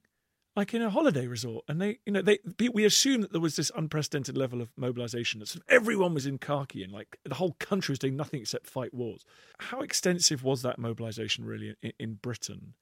like 0.55 0.73
in 0.73 0.81
a 0.81 0.89
holiday 0.89 1.27
resort, 1.27 1.63
and 1.67 1.81
they, 1.81 1.99
you 2.05 2.11
know, 2.11 2.21
they 2.21 2.39
we 2.73 2.85
assume 2.85 3.21
that 3.21 3.31
there 3.31 3.41
was 3.41 3.55
this 3.55 3.71
unprecedented 3.75 4.37
level 4.37 4.61
of 4.61 4.69
mobilization. 4.75 5.39
That 5.39 5.47
sort 5.47 5.63
of 5.63 5.69
everyone 5.69 6.13
was 6.13 6.25
in 6.25 6.37
khaki, 6.37 6.83
and 6.83 6.91
like 6.91 7.17
the 7.23 7.35
whole 7.35 7.55
country 7.59 7.93
was 7.93 7.99
doing 7.99 8.17
nothing 8.17 8.41
except 8.41 8.67
fight 8.67 8.93
wars. 8.93 9.25
How 9.59 9.81
extensive 9.81 10.43
was 10.43 10.61
that 10.61 10.79
mobilization 10.79 11.45
really 11.45 11.75
in, 11.81 11.93
in 11.99 12.13
Britain? 12.15 12.73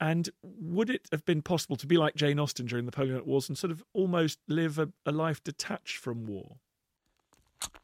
And 0.00 0.30
would 0.42 0.88
it 0.88 1.08
have 1.12 1.24
been 1.26 1.42
possible 1.42 1.76
to 1.76 1.86
be 1.86 1.98
like 1.98 2.14
Jane 2.14 2.38
Austen 2.38 2.66
during 2.66 2.86
the 2.86 2.90
Napoleonic 2.90 3.26
Wars 3.26 3.48
and 3.48 3.58
sort 3.58 3.70
of 3.70 3.84
almost 3.92 4.38
live 4.48 4.78
a, 4.78 4.90
a 5.04 5.12
life 5.12 5.44
detached 5.44 5.98
from 5.98 6.26
war? 6.26 6.56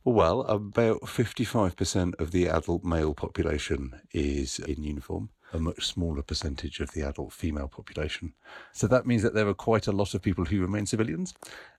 Well, 0.04 0.42
about 0.42 1.02
55% 1.02 2.18
of 2.20 2.30
the 2.30 2.48
adult 2.48 2.84
male 2.84 3.12
population 3.12 4.00
is 4.12 4.58
in 4.60 4.82
uniform, 4.82 5.30
a 5.52 5.58
much 5.58 5.84
smaller 5.84 6.22
percentage 6.22 6.80
of 6.80 6.92
the 6.92 7.02
adult 7.02 7.32
female 7.32 7.68
population. 7.68 8.32
So 8.72 8.86
that 8.86 9.06
means 9.06 9.22
that 9.22 9.34
there 9.34 9.48
are 9.48 9.54
quite 9.54 9.86
a 9.86 9.92
lot 9.92 10.14
of 10.14 10.22
people 10.22 10.44
who 10.46 10.60
remain 10.60 10.86
civilians. 10.86 11.34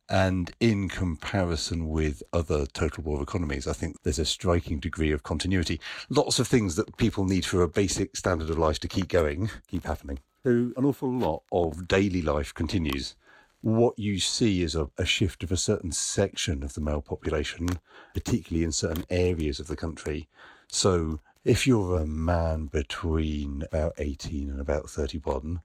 And 0.09 0.51
in 0.59 0.89
comparison 0.89 1.89
with 1.89 2.21
other 2.31 2.65
total 2.65 3.03
war 3.03 3.21
economies, 3.23 3.67
I 3.67 3.73
think 3.73 4.03
there's 4.03 4.19
a 4.19 4.25
striking 4.25 4.79
degree 4.79 5.11
of 5.11 5.23
continuity. 5.23 5.79
Lots 6.09 6.37
of 6.37 6.47
things 6.47 6.75
that 6.75 6.97
people 6.97 7.25
need 7.25 7.45
for 7.45 7.61
a 7.61 7.67
basic 7.67 8.15
standard 8.15 8.49
of 8.49 8.57
life 8.57 8.79
to 8.81 8.87
keep 8.87 9.07
going 9.07 9.49
keep 9.67 9.85
happening. 9.85 10.19
So 10.43 10.71
an 10.77 10.85
awful 10.85 11.11
lot 11.11 11.43
of 11.51 11.87
daily 11.87 12.21
life 12.21 12.53
continues 12.53 13.15
what 13.61 13.97
you 13.97 14.19
see 14.19 14.61
is 14.61 14.75
a, 14.75 14.89
a, 14.97 15.05
shift 15.05 15.43
of 15.43 15.51
a 15.51 15.57
certain 15.57 15.91
section 15.91 16.63
of 16.63 16.73
the 16.73 16.81
male 16.81 17.01
population, 17.01 17.67
particularly 18.13 18.63
in 18.63 18.71
certain 18.71 19.03
areas 19.09 19.59
of 19.59 19.67
the 19.67 19.75
country. 19.75 20.27
So, 20.67 21.19
if 21.43 21.65
you're 21.65 21.97
a 21.97 22.05
man 22.05 22.65
between 22.67 23.63
about 23.63 23.93
18 23.97 24.49
and 24.49 24.59
about 24.59 24.89
31, 24.89 25.61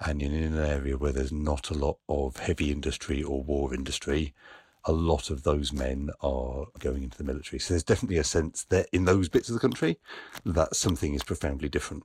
and 0.00 0.22
you're 0.22 0.32
in 0.32 0.54
an 0.54 0.64
area 0.64 0.96
where 0.96 1.12
there's 1.12 1.32
not 1.32 1.70
a 1.70 1.74
lot 1.74 1.98
of 2.08 2.38
heavy 2.38 2.70
industry 2.70 3.22
or 3.22 3.42
war 3.42 3.74
industry, 3.74 4.32
a 4.84 4.92
lot 4.92 5.30
of 5.30 5.42
those 5.42 5.72
men 5.72 6.10
are 6.20 6.66
going 6.78 7.02
into 7.02 7.18
the 7.18 7.24
military. 7.24 7.58
So, 7.58 7.74
there's 7.74 7.84
definitely 7.84 8.18
a 8.18 8.24
sense 8.24 8.64
that 8.70 8.88
in 8.92 9.04
those 9.04 9.28
bits 9.28 9.48
of 9.48 9.54
the 9.54 9.60
country, 9.60 9.98
that 10.46 10.74
something 10.74 11.14
is 11.14 11.22
profoundly 11.22 11.68
different. 11.68 12.04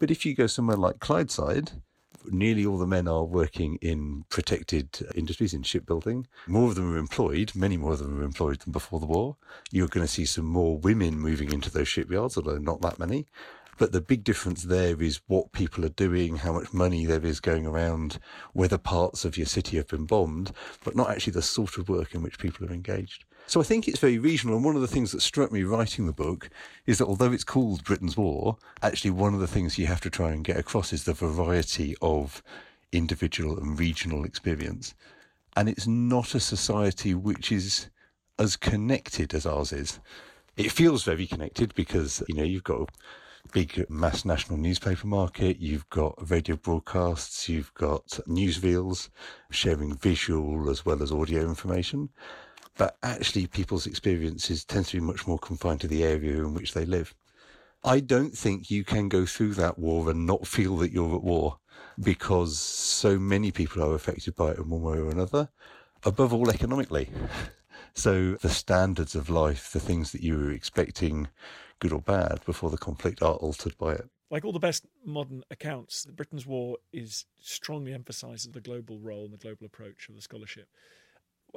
But 0.00 0.10
if 0.10 0.24
you 0.24 0.34
go 0.34 0.46
somewhere 0.46 0.78
like 0.78 0.98
Clydeside, 0.98 1.82
nearly 2.24 2.64
all 2.64 2.78
the 2.78 2.86
men 2.86 3.06
are 3.06 3.22
working 3.22 3.76
in 3.82 4.24
protected 4.30 4.98
industries, 5.14 5.52
in 5.52 5.62
shipbuilding. 5.62 6.26
More 6.46 6.70
of 6.70 6.74
them 6.74 6.92
are 6.94 6.98
employed, 6.98 7.52
many 7.54 7.76
more 7.76 7.92
of 7.92 7.98
them 7.98 8.18
are 8.18 8.24
employed 8.24 8.60
than 8.60 8.72
before 8.72 8.98
the 8.98 9.06
war. 9.06 9.36
You're 9.70 9.88
going 9.88 10.06
to 10.06 10.12
see 10.12 10.24
some 10.24 10.46
more 10.46 10.78
women 10.78 11.18
moving 11.18 11.52
into 11.52 11.70
those 11.70 11.86
shipyards, 11.86 12.38
although 12.38 12.56
not 12.56 12.80
that 12.80 12.98
many. 12.98 13.26
But 13.76 13.92
the 13.92 14.00
big 14.00 14.24
difference 14.24 14.62
there 14.62 15.02
is 15.02 15.20
what 15.26 15.52
people 15.52 15.84
are 15.84 15.90
doing, 15.90 16.36
how 16.36 16.54
much 16.54 16.72
money 16.72 17.04
there 17.04 17.24
is 17.24 17.40
going 17.40 17.66
around, 17.66 18.18
whether 18.54 18.78
parts 18.78 19.26
of 19.26 19.36
your 19.36 19.46
city 19.46 19.76
have 19.76 19.88
been 19.88 20.06
bombed, 20.06 20.52
but 20.82 20.96
not 20.96 21.10
actually 21.10 21.34
the 21.34 21.42
sort 21.42 21.76
of 21.76 21.90
work 21.90 22.14
in 22.14 22.22
which 22.22 22.38
people 22.38 22.66
are 22.66 22.72
engaged. 22.72 23.24
So 23.50 23.60
I 23.60 23.64
think 23.64 23.88
it's 23.88 23.98
very 23.98 24.16
regional. 24.16 24.54
And 24.54 24.64
one 24.64 24.76
of 24.76 24.80
the 24.80 24.86
things 24.86 25.10
that 25.10 25.22
struck 25.22 25.50
me 25.50 25.64
writing 25.64 26.06
the 26.06 26.12
book 26.12 26.50
is 26.86 26.98
that 26.98 27.08
although 27.08 27.32
it's 27.32 27.42
called 27.42 27.82
Britain's 27.82 28.16
War, 28.16 28.56
actually 28.80 29.10
one 29.10 29.34
of 29.34 29.40
the 29.40 29.48
things 29.48 29.76
you 29.76 29.86
have 29.86 30.00
to 30.02 30.08
try 30.08 30.30
and 30.30 30.44
get 30.44 30.56
across 30.56 30.92
is 30.92 31.02
the 31.02 31.14
variety 31.14 31.96
of 32.00 32.44
individual 32.92 33.58
and 33.58 33.76
regional 33.76 34.24
experience. 34.24 34.94
And 35.56 35.68
it's 35.68 35.88
not 35.88 36.36
a 36.36 36.38
society 36.38 37.12
which 37.12 37.50
is 37.50 37.88
as 38.38 38.54
connected 38.54 39.34
as 39.34 39.46
ours 39.46 39.72
is. 39.72 39.98
It 40.56 40.70
feels 40.70 41.02
very 41.02 41.26
connected 41.26 41.74
because, 41.74 42.22
you 42.28 42.36
know, 42.36 42.44
you've 42.44 42.62
got 42.62 42.82
a 42.82 42.86
big 43.52 43.84
mass 43.90 44.24
national 44.24 44.60
newspaper 44.60 45.08
market, 45.08 45.58
you've 45.58 45.90
got 45.90 46.30
radio 46.30 46.54
broadcasts, 46.54 47.48
you've 47.48 47.74
got 47.74 48.06
newsreels 48.28 49.08
sharing 49.50 49.96
visual 49.96 50.70
as 50.70 50.86
well 50.86 51.02
as 51.02 51.10
audio 51.10 51.40
information 51.40 52.10
but 52.80 52.96
actually 53.02 53.46
people's 53.46 53.86
experiences 53.86 54.64
tend 54.64 54.86
to 54.86 54.96
be 54.96 55.04
much 55.04 55.26
more 55.26 55.38
confined 55.38 55.82
to 55.82 55.86
the 55.86 56.02
area 56.02 56.38
in 56.38 56.54
which 56.54 56.72
they 56.72 56.86
live. 56.86 57.14
I 57.84 58.00
don't 58.00 58.32
think 58.32 58.70
you 58.70 58.84
can 58.84 59.10
go 59.10 59.26
through 59.26 59.52
that 59.54 59.78
war 59.78 60.08
and 60.08 60.24
not 60.24 60.46
feel 60.46 60.78
that 60.78 60.90
you're 60.90 61.14
at 61.14 61.22
war 61.22 61.58
because 62.02 62.58
so 62.58 63.18
many 63.18 63.50
people 63.52 63.82
are 63.82 63.94
affected 63.94 64.34
by 64.34 64.52
it 64.52 64.58
in 64.58 64.70
one 64.70 64.80
way 64.80 64.96
or 64.96 65.10
another, 65.10 65.50
above 66.04 66.32
all 66.32 66.50
economically. 66.50 67.10
So 67.92 68.34
the 68.34 68.48
standards 68.48 69.16
of 69.16 69.28
life, 69.28 69.72
the 69.72 69.80
things 69.80 70.12
that 70.12 70.22
you 70.22 70.38
were 70.38 70.52
expecting, 70.52 71.26
good 71.80 71.92
or 71.92 72.00
bad, 72.00 72.40
before 72.46 72.70
the 72.70 72.78
conflict 72.78 73.20
are 73.20 73.34
altered 73.34 73.76
by 73.78 73.94
it. 73.94 74.08
Like 74.30 74.44
all 74.44 74.52
the 74.52 74.60
best 74.60 74.86
modern 75.04 75.42
accounts, 75.50 76.06
Britain's 76.06 76.46
war 76.46 76.76
is 76.92 77.26
strongly 77.40 77.92
emphasises 77.92 78.52
the 78.52 78.60
global 78.60 79.00
role 79.00 79.24
and 79.24 79.32
the 79.32 79.38
global 79.38 79.66
approach 79.66 80.08
of 80.08 80.14
the 80.14 80.22
scholarship 80.22 80.68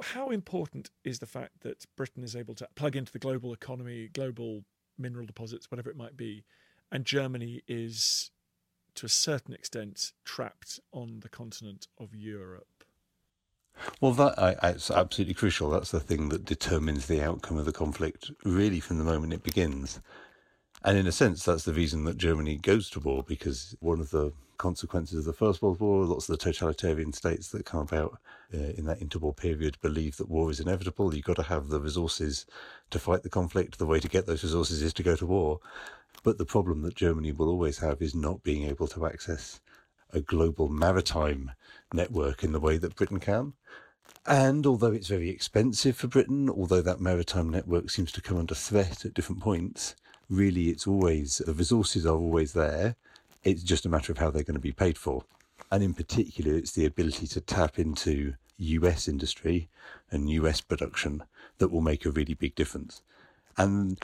how 0.02 0.30
important 0.30 0.90
is 1.04 1.18
the 1.18 1.26
fact 1.26 1.60
that 1.60 1.84
Britain 1.96 2.24
is 2.24 2.34
able 2.34 2.54
to 2.56 2.68
plug 2.74 2.96
into 2.96 3.12
the 3.12 3.18
global 3.18 3.52
economy, 3.52 4.08
global 4.12 4.64
mineral 4.98 5.26
deposits, 5.26 5.70
whatever 5.70 5.90
it 5.90 5.96
might 5.96 6.16
be, 6.16 6.44
and 6.90 7.04
Germany 7.04 7.62
is, 7.66 8.30
to 8.94 9.06
a 9.06 9.08
certain 9.08 9.54
extent, 9.54 10.12
trapped 10.24 10.80
on 10.92 11.20
the 11.20 11.28
continent 11.28 11.88
of 11.98 12.14
Europe? 12.14 12.84
Well, 14.00 14.12
that 14.12 14.34
it's 14.62 14.90
absolutely 14.90 15.34
crucial. 15.34 15.70
That's 15.70 15.90
the 15.90 15.98
thing 15.98 16.28
that 16.28 16.44
determines 16.44 17.06
the 17.06 17.22
outcome 17.22 17.58
of 17.58 17.64
the 17.64 17.72
conflict, 17.72 18.30
really, 18.44 18.78
from 18.78 18.98
the 18.98 19.04
moment 19.04 19.32
it 19.32 19.42
begins. 19.42 20.00
And 20.84 20.96
in 20.96 21.06
a 21.06 21.12
sense, 21.12 21.44
that's 21.44 21.64
the 21.64 21.72
reason 21.72 22.04
that 22.04 22.16
Germany 22.16 22.56
goes 22.56 22.88
to 22.90 23.00
war, 23.00 23.24
because 23.26 23.74
one 23.80 24.00
of 24.00 24.10
the 24.10 24.32
consequences 24.58 25.20
of 25.20 25.24
the 25.24 25.32
First 25.32 25.62
World 25.62 25.80
War, 25.80 26.04
lots 26.04 26.28
of 26.28 26.38
the 26.38 26.44
totalitarian 26.44 27.12
states 27.12 27.48
that 27.48 27.64
come 27.64 27.80
about 27.80 28.18
uh, 28.52 28.58
in 28.58 28.84
that 28.86 29.00
interwar 29.00 29.36
period 29.36 29.76
believe 29.80 30.16
that 30.16 30.28
war 30.28 30.50
is 30.50 30.60
inevitable. 30.60 31.14
You've 31.14 31.24
got 31.24 31.36
to 31.36 31.42
have 31.42 31.68
the 31.68 31.80
resources 31.80 32.46
to 32.90 32.98
fight 32.98 33.22
the 33.22 33.28
conflict. 33.28 33.78
The 33.78 33.86
way 33.86 34.00
to 34.00 34.08
get 34.08 34.26
those 34.26 34.42
resources 34.42 34.82
is 34.82 34.92
to 34.94 35.02
go 35.02 35.16
to 35.16 35.26
war. 35.26 35.60
But 36.22 36.38
the 36.38 36.46
problem 36.46 36.82
that 36.82 36.94
Germany 36.94 37.32
will 37.32 37.48
always 37.48 37.78
have 37.78 38.00
is 38.00 38.14
not 38.14 38.42
being 38.42 38.64
able 38.64 38.86
to 38.88 39.06
access 39.06 39.60
a 40.12 40.20
global 40.20 40.68
maritime 40.68 41.50
network 41.92 42.44
in 42.44 42.52
the 42.52 42.60
way 42.60 42.78
that 42.78 42.96
Britain 42.96 43.20
can. 43.20 43.54
And 44.26 44.66
although 44.66 44.92
it's 44.92 45.08
very 45.08 45.28
expensive 45.28 45.96
for 45.96 46.06
Britain, 46.06 46.48
although 46.48 46.82
that 46.82 47.00
maritime 47.00 47.50
network 47.50 47.90
seems 47.90 48.12
to 48.12 48.22
come 48.22 48.38
under 48.38 48.54
threat 48.54 49.04
at 49.04 49.14
different 49.14 49.42
points, 49.42 49.96
really 50.30 50.68
it's 50.68 50.86
always, 50.86 51.38
the 51.38 51.52
resources 51.52 52.06
are 52.06 52.16
always 52.16 52.52
there. 52.52 52.96
It's 53.44 53.62
just 53.62 53.86
a 53.86 53.90
matter 53.90 54.10
of 54.10 54.18
how 54.18 54.30
they're 54.30 54.42
going 54.42 54.54
to 54.54 54.60
be 54.60 54.72
paid 54.72 54.98
for. 54.98 55.24
And 55.70 55.82
in 55.82 55.94
particular, 55.94 56.54
it's 56.54 56.72
the 56.72 56.86
ability 56.86 57.26
to 57.28 57.40
tap 57.40 57.78
into 57.78 58.34
US 58.56 59.08
industry 59.08 59.68
and 60.10 60.30
US 60.30 60.60
production 60.60 61.22
that 61.58 61.68
will 61.68 61.80
make 61.80 62.04
a 62.04 62.10
really 62.10 62.34
big 62.34 62.54
difference. 62.54 63.02
And, 63.56 63.98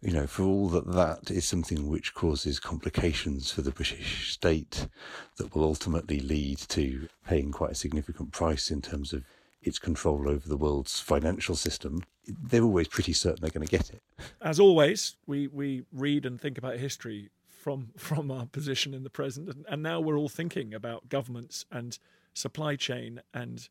you 0.00 0.12
know, 0.12 0.26
for 0.26 0.42
all 0.42 0.68
that 0.70 0.86
that 0.92 1.30
is 1.30 1.44
something 1.44 1.88
which 1.88 2.14
causes 2.14 2.58
complications 2.58 3.50
for 3.52 3.62
the 3.62 3.70
British 3.70 4.32
state 4.32 4.88
that 5.36 5.54
will 5.54 5.64
ultimately 5.64 6.20
lead 6.20 6.58
to 6.58 7.08
paying 7.26 7.52
quite 7.52 7.72
a 7.72 7.76
significant 7.76 8.32
price 8.32 8.70
in 8.70 8.82
terms 8.82 9.12
of 9.12 9.24
its 9.62 9.78
control 9.78 10.28
over 10.28 10.48
the 10.48 10.56
world's 10.56 11.00
financial 11.00 11.56
system, 11.56 12.02
they're 12.26 12.62
always 12.62 12.88
pretty 12.88 13.12
certain 13.12 13.40
they're 13.40 13.50
going 13.50 13.66
to 13.66 13.70
get 13.76 13.90
it. 13.90 14.02
As 14.40 14.60
always, 14.60 15.16
we, 15.26 15.48
we 15.48 15.84
read 15.92 16.24
and 16.24 16.40
think 16.40 16.56
about 16.56 16.76
history 16.76 17.30
from 17.66 17.88
from 17.96 18.30
our 18.30 18.46
position 18.46 18.94
in 18.94 19.02
the 19.02 19.10
present, 19.10 19.48
and, 19.48 19.64
and 19.68 19.82
now 19.82 19.98
we're 19.98 20.16
all 20.16 20.28
thinking 20.28 20.72
about 20.72 21.08
governments 21.08 21.66
and 21.72 21.98
supply 22.32 22.76
chain 22.76 23.20
and 23.34 23.68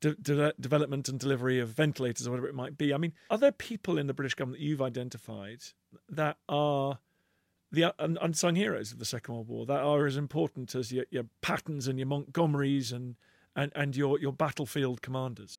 de- 0.00 0.16
de- 0.16 0.52
development 0.58 1.08
and 1.08 1.20
delivery 1.20 1.60
of 1.60 1.68
ventilators 1.68 2.26
or 2.26 2.32
whatever 2.32 2.48
it 2.48 2.54
might 2.56 2.76
be. 2.76 2.92
I 2.92 2.96
mean, 2.96 3.12
are 3.30 3.38
there 3.38 3.52
people 3.52 3.96
in 3.96 4.08
the 4.08 4.12
British 4.12 4.34
government 4.34 4.58
that 4.58 4.66
you've 4.66 4.82
identified 4.82 5.60
that 6.08 6.38
are 6.48 6.98
the 7.70 7.84
uh, 7.84 7.92
unsung 8.00 8.56
heroes 8.56 8.90
of 8.90 8.98
the 8.98 9.04
Second 9.04 9.34
World 9.34 9.46
War 9.46 9.66
that 9.66 9.80
are 9.80 10.04
as 10.04 10.16
important 10.16 10.74
as 10.74 10.90
your, 10.90 11.04
your 11.10 11.26
Pattons 11.42 11.86
and 11.86 12.00
your 12.00 12.08
Montgomerys 12.08 12.92
and, 12.92 13.14
and, 13.54 13.70
and 13.76 13.94
your, 13.94 14.18
your 14.18 14.32
battlefield 14.32 15.00
commanders? 15.00 15.58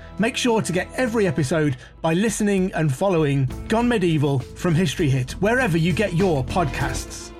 Make 0.21 0.37
sure 0.37 0.61
to 0.61 0.71
get 0.71 0.87
every 0.97 1.25
episode 1.25 1.77
by 1.99 2.13
listening 2.13 2.71
and 2.75 2.93
following 2.93 3.49
Gone 3.67 3.87
Medieval 3.87 4.37
from 4.37 4.75
History 4.75 5.09
Hit, 5.09 5.31
wherever 5.41 5.79
you 5.79 5.93
get 5.93 6.13
your 6.13 6.43
podcasts. 6.43 7.31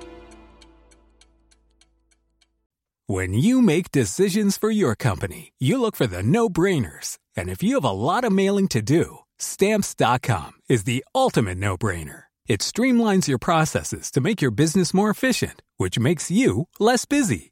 When 3.06 3.34
you 3.34 3.62
make 3.62 3.92
decisions 3.92 4.58
for 4.58 4.72
your 4.72 4.96
company, 4.96 5.52
you 5.60 5.80
look 5.80 5.94
for 5.94 6.08
the 6.08 6.24
no 6.24 6.48
brainers. 6.48 7.18
And 7.36 7.48
if 7.48 7.62
you 7.62 7.74
have 7.76 7.84
a 7.84 7.92
lot 7.92 8.24
of 8.24 8.32
mailing 8.32 8.66
to 8.68 8.82
do, 8.82 9.18
stamps.com 9.38 10.52
is 10.68 10.82
the 10.82 11.04
ultimate 11.14 11.58
no 11.58 11.76
brainer. 11.78 12.24
It 12.48 12.62
streamlines 12.62 13.28
your 13.28 13.38
processes 13.38 14.10
to 14.10 14.20
make 14.20 14.42
your 14.42 14.50
business 14.50 14.92
more 14.92 15.10
efficient, 15.10 15.62
which 15.76 16.00
makes 16.00 16.32
you 16.32 16.66
less 16.80 17.04
busy. 17.04 17.51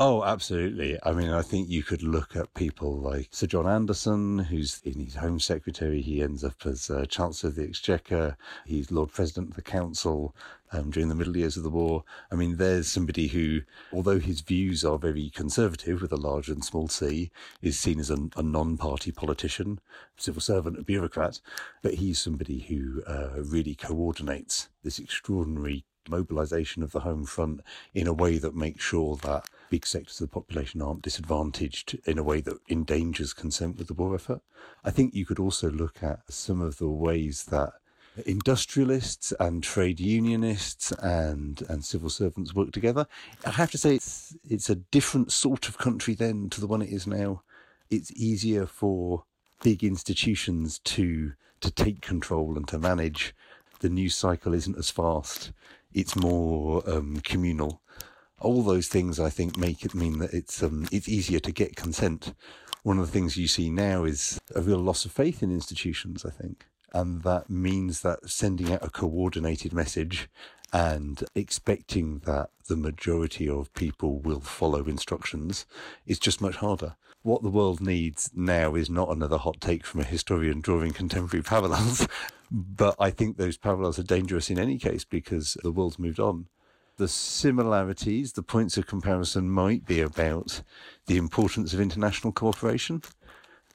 Oh, 0.00 0.22
absolutely. 0.22 0.96
I 1.02 1.10
mean, 1.10 1.30
I 1.30 1.42
think 1.42 1.68
you 1.68 1.82
could 1.82 2.04
look 2.04 2.36
at 2.36 2.54
people 2.54 2.96
like 2.96 3.30
Sir 3.32 3.48
John 3.48 3.66
Anderson, 3.66 4.38
who's 4.38 4.80
in 4.84 5.00
his 5.00 5.16
Home 5.16 5.40
Secretary. 5.40 6.00
He 6.00 6.22
ends 6.22 6.44
up 6.44 6.64
as 6.64 6.88
uh, 6.88 7.04
Chancellor 7.06 7.50
of 7.50 7.56
the 7.56 7.64
Exchequer. 7.64 8.36
He's 8.64 8.92
Lord 8.92 9.10
President 9.10 9.50
of 9.50 9.56
the 9.56 9.62
Council 9.62 10.36
um, 10.70 10.90
during 10.92 11.08
the 11.08 11.16
middle 11.16 11.36
years 11.36 11.56
of 11.56 11.64
the 11.64 11.68
war. 11.68 12.04
I 12.30 12.36
mean, 12.36 12.58
there's 12.58 12.86
somebody 12.86 13.26
who, 13.26 13.62
although 13.92 14.20
his 14.20 14.40
views 14.40 14.84
are 14.84 14.98
very 15.00 15.30
conservative 15.30 16.00
with 16.00 16.12
a 16.12 16.16
large 16.16 16.48
and 16.48 16.64
small 16.64 16.86
c, 16.86 17.32
is 17.60 17.76
seen 17.76 17.98
as 17.98 18.08
a, 18.08 18.18
a 18.36 18.42
non 18.44 18.76
party 18.76 19.10
politician, 19.10 19.80
civil 20.16 20.40
servant, 20.40 20.78
a 20.78 20.84
bureaucrat. 20.84 21.40
But 21.82 21.94
he's 21.94 22.20
somebody 22.20 22.60
who 22.60 23.02
uh, 23.04 23.42
really 23.42 23.74
coordinates 23.74 24.68
this 24.84 25.00
extraordinary 25.00 25.84
mobilisation 26.08 26.84
of 26.84 26.92
the 26.92 27.00
home 27.00 27.24
front 27.24 27.62
in 27.94 28.06
a 28.06 28.12
way 28.12 28.38
that 28.38 28.54
makes 28.54 28.84
sure 28.84 29.16
that 29.16 29.44
big 29.70 29.86
sectors 29.86 30.20
of 30.20 30.28
the 30.28 30.34
population 30.34 30.82
aren't 30.82 31.02
disadvantaged 31.02 31.98
in 32.04 32.18
a 32.18 32.22
way 32.22 32.40
that 32.40 32.58
endangers 32.68 33.32
consent 33.32 33.76
with 33.78 33.88
the 33.88 33.94
war 33.94 34.14
effort. 34.14 34.40
I 34.84 34.90
think 34.90 35.14
you 35.14 35.26
could 35.26 35.38
also 35.38 35.70
look 35.70 36.02
at 36.02 36.20
some 36.32 36.60
of 36.60 36.78
the 36.78 36.88
ways 36.88 37.44
that 37.46 37.72
industrialists 38.26 39.32
and 39.38 39.62
trade 39.62 40.00
unionists 40.00 40.90
and 40.92 41.62
and 41.68 41.84
civil 41.84 42.10
servants 42.10 42.54
work 42.54 42.72
together. 42.72 43.06
I 43.44 43.50
have 43.50 43.70
to 43.72 43.78
say 43.78 43.94
it's 43.94 44.36
it's 44.48 44.70
a 44.70 44.76
different 44.76 45.32
sort 45.32 45.68
of 45.68 45.78
country 45.78 46.14
then 46.14 46.50
to 46.50 46.60
the 46.60 46.66
one 46.66 46.82
it 46.82 46.90
is 46.90 47.06
now. 47.06 47.42
It's 47.90 48.10
easier 48.12 48.66
for 48.66 49.24
big 49.62 49.84
institutions 49.84 50.80
to 50.80 51.32
to 51.60 51.70
take 51.70 52.00
control 52.00 52.56
and 52.56 52.66
to 52.68 52.78
manage. 52.78 53.34
The 53.80 53.88
news 53.88 54.16
cycle 54.16 54.54
isn't 54.54 54.76
as 54.76 54.90
fast 54.90 55.52
it's 55.92 56.16
more 56.16 56.82
um, 56.88 57.16
communal. 57.24 57.80
All 58.40 58.62
those 58.62 58.88
things, 58.88 59.18
I 59.18 59.30
think, 59.30 59.56
make 59.56 59.84
it 59.84 59.94
mean 59.94 60.18
that 60.18 60.32
it's 60.32 60.62
um, 60.62 60.86
it's 60.92 61.08
easier 61.08 61.40
to 61.40 61.52
get 61.52 61.76
consent. 61.76 62.34
One 62.82 62.98
of 62.98 63.06
the 63.06 63.12
things 63.12 63.36
you 63.36 63.48
see 63.48 63.70
now 63.70 64.04
is 64.04 64.38
a 64.54 64.62
real 64.62 64.78
loss 64.78 65.04
of 65.04 65.12
faith 65.12 65.42
in 65.42 65.50
institutions. 65.50 66.24
I 66.24 66.30
think, 66.30 66.66
and 66.92 67.22
that 67.22 67.50
means 67.50 68.02
that 68.02 68.30
sending 68.30 68.72
out 68.72 68.84
a 68.84 68.90
coordinated 68.90 69.72
message 69.72 70.28
and 70.72 71.24
expecting 71.34 72.20
that 72.20 72.50
the 72.68 72.76
majority 72.76 73.48
of 73.48 73.72
people 73.74 74.18
will 74.18 74.40
follow 74.40 74.84
instructions 74.84 75.66
is 76.06 76.18
just 76.18 76.40
much 76.40 76.56
harder. 76.56 76.96
What 77.22 77.42
the 77.42 77.50
world 77.50 77.80
needs 77.80 78.30
now 78.34 78.74
is 78.74 78.88
not 78.88 79.10
another 79.10 79.38
hot 79.38 79.60
take 79.60 79.84
from 79.84 80.00
a 80.00 80.04
historian 80.04 80.60
drawing 80.60 80.92
contemporary 80.92 81.42
parallels, 81.42 82.06
but 82.50 82.94
I 82.98 83.10
think 83.10 83.36
those 83.36 83.56
parallels 83.56 83.98
are 83.98 84.04
dangerous 84.04 84.50
in 84.50 84.58
any 84.58 84.78
case 84.78 85.04
because 85.04 85.56
the 85.62 85.72
world's 85.72 85.98
moved 85.98 86.20
on. 86.20 86.46
The 86.98 87.06
similarities, 87.06 88.32
the 88.32 88.42
points 88.42 88.76
of 88.76 88.88
comparison 88.88 89.48
might 89.48 89.86
be 89.86 90.00
about 90.00 90.62
the 91.06 91.16
importance 91.16 91.72
of 91.72 91.80
international 91.80 92.32
cooperation 92.32 93.02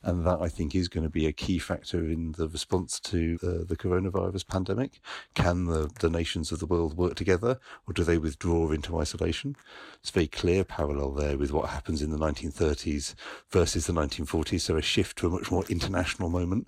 and 0.02 0.28
that 0.28 0.42
I 0.42 0.50
think 0.50 0.76
is 0.76 0.90
going 0.90 1.06
to 1.06 1.10
be 1.10 1.26
a 1.26 1.32
key 1.32 1.58
factor 1.58 2.04
in 2.04 2.34
the 2.34 2.50
response 2.50 3.00
to 3.00 3.40
uh, 3.42 3.64
the 3.66 3.78
coronavirus 3.78 4.46
pandemic. 4.50 5.00
Can 5.36 5.68
the, 5.68 5.90
the 6.02 6.10
nations 6.10 6.52
of 6.52 6.60
the 6.60 6.66
world 6.66 6.98
work 6.98 7.16
together 7.16 7.62
or 7.88 7.94
do 7.94 8.04
they 8.04 8.18
withdraw 8.18 8.72
into 8.72 9.00
isolation? 9.00 9.56
It's 10.02 10.10
a 10.10 10.14
very 10.14 10.28
clear 10.28 10.66
parallel 10.66 11.12
there 11.12 11.38
with 11.38 11.54
what 11.54 11.70
happens 11.70 12.02
in 12.02 12.12
the 12.12 12.18
1930s 12.18 13.16
versus 13.52 13.88
the 13.88 13.94
1940s. 13.94 14.60
So 14.60 14.76
a 14.76 14.82
shift 14.82 15.18
to 15.20 15.28
a 15.28 15.30
much 15.30 15.50
more 15.50 15.64
international 15.70 16.28
moment 16.28 16.68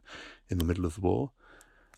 in 0.49 0.57
the 0.57 0.63
middle 0.63 0.85
of 0.85 0.95
the 0.95 1.01
war. 1.01 1.31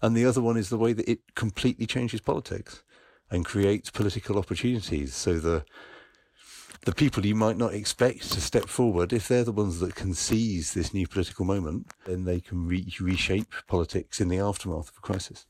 And 0.01 0.17
the 0.17 0.25
other 0.25 0.41
one 0.41 0.57
is 0.57 0.69
the 0.69 0.79
way 0.79 0.93
that 0.93 1.07
it 1.07 1.35
completely 1.35 1.85
changes 1.85 2.21
politics 2.21 2.81
and 3.29 3.45
create 3.45 3.91
political 3.93 4.37
opportunities. 4.37 5.13
So 5.13 5.39
the 5.39 5.65
the 6.85 6.93
people 6.93 7.25
you 7.25 7.35
might 7.35 7.57
not 7.57 7.73
expect 7.73 8.31
to 8.31 8.39
step 8.39 8.69
forward, 8.69 9.11
if 9.11 9.27
they're 9.27 9.43
the 9.43 9.51
ones 9.51 9.79
that 9.79 9.95
can 9.95 10.13
seize 10.13 10.73
this 10.73 10.93
new 10.93 11.07
political 11.07 11.43
moment, 11.43 11.87
then 12.05 12.23
they 12.23 12.39
can 12.39 12.65
re- 12.65 12.87
reshape 13.01 13.53
politics 13.67 14.21
in 14.21 14.29
the 14.29 14.37
aftermath 14.37 14.89
of 14.89 14.97
a 14.97 15.01
crisis. 15.01 15.45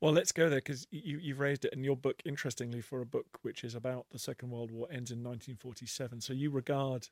Well, 0.00 0.12
let's 0.12 0.32
go 0.32 0.48
there 0.48 0.60
because 0.60 0.86
you, 0.90 1.18
you've 1.18 1.40
raised 1.40 1.64
it 1.64 1.72
in 1.72 1.84
your 1.84 1.96
book, 1.96 2.22
interestingly, 2.24 2.80
for 2.80 3.02
a 3.02 3.06
book 3.06 3.38
which 3.42 3.64
is 3.64 3.74
about 3.74 4.06
the 4.12 4.18
Second 4.18 4.50
World 4.50 4.70
War 4.70 4.86
ends 4.90 5.10
in 5.10 5.18
1947. 5.18 6.20
So 6.20 6.32
you 6.32 6.50
regard 6.50 7.08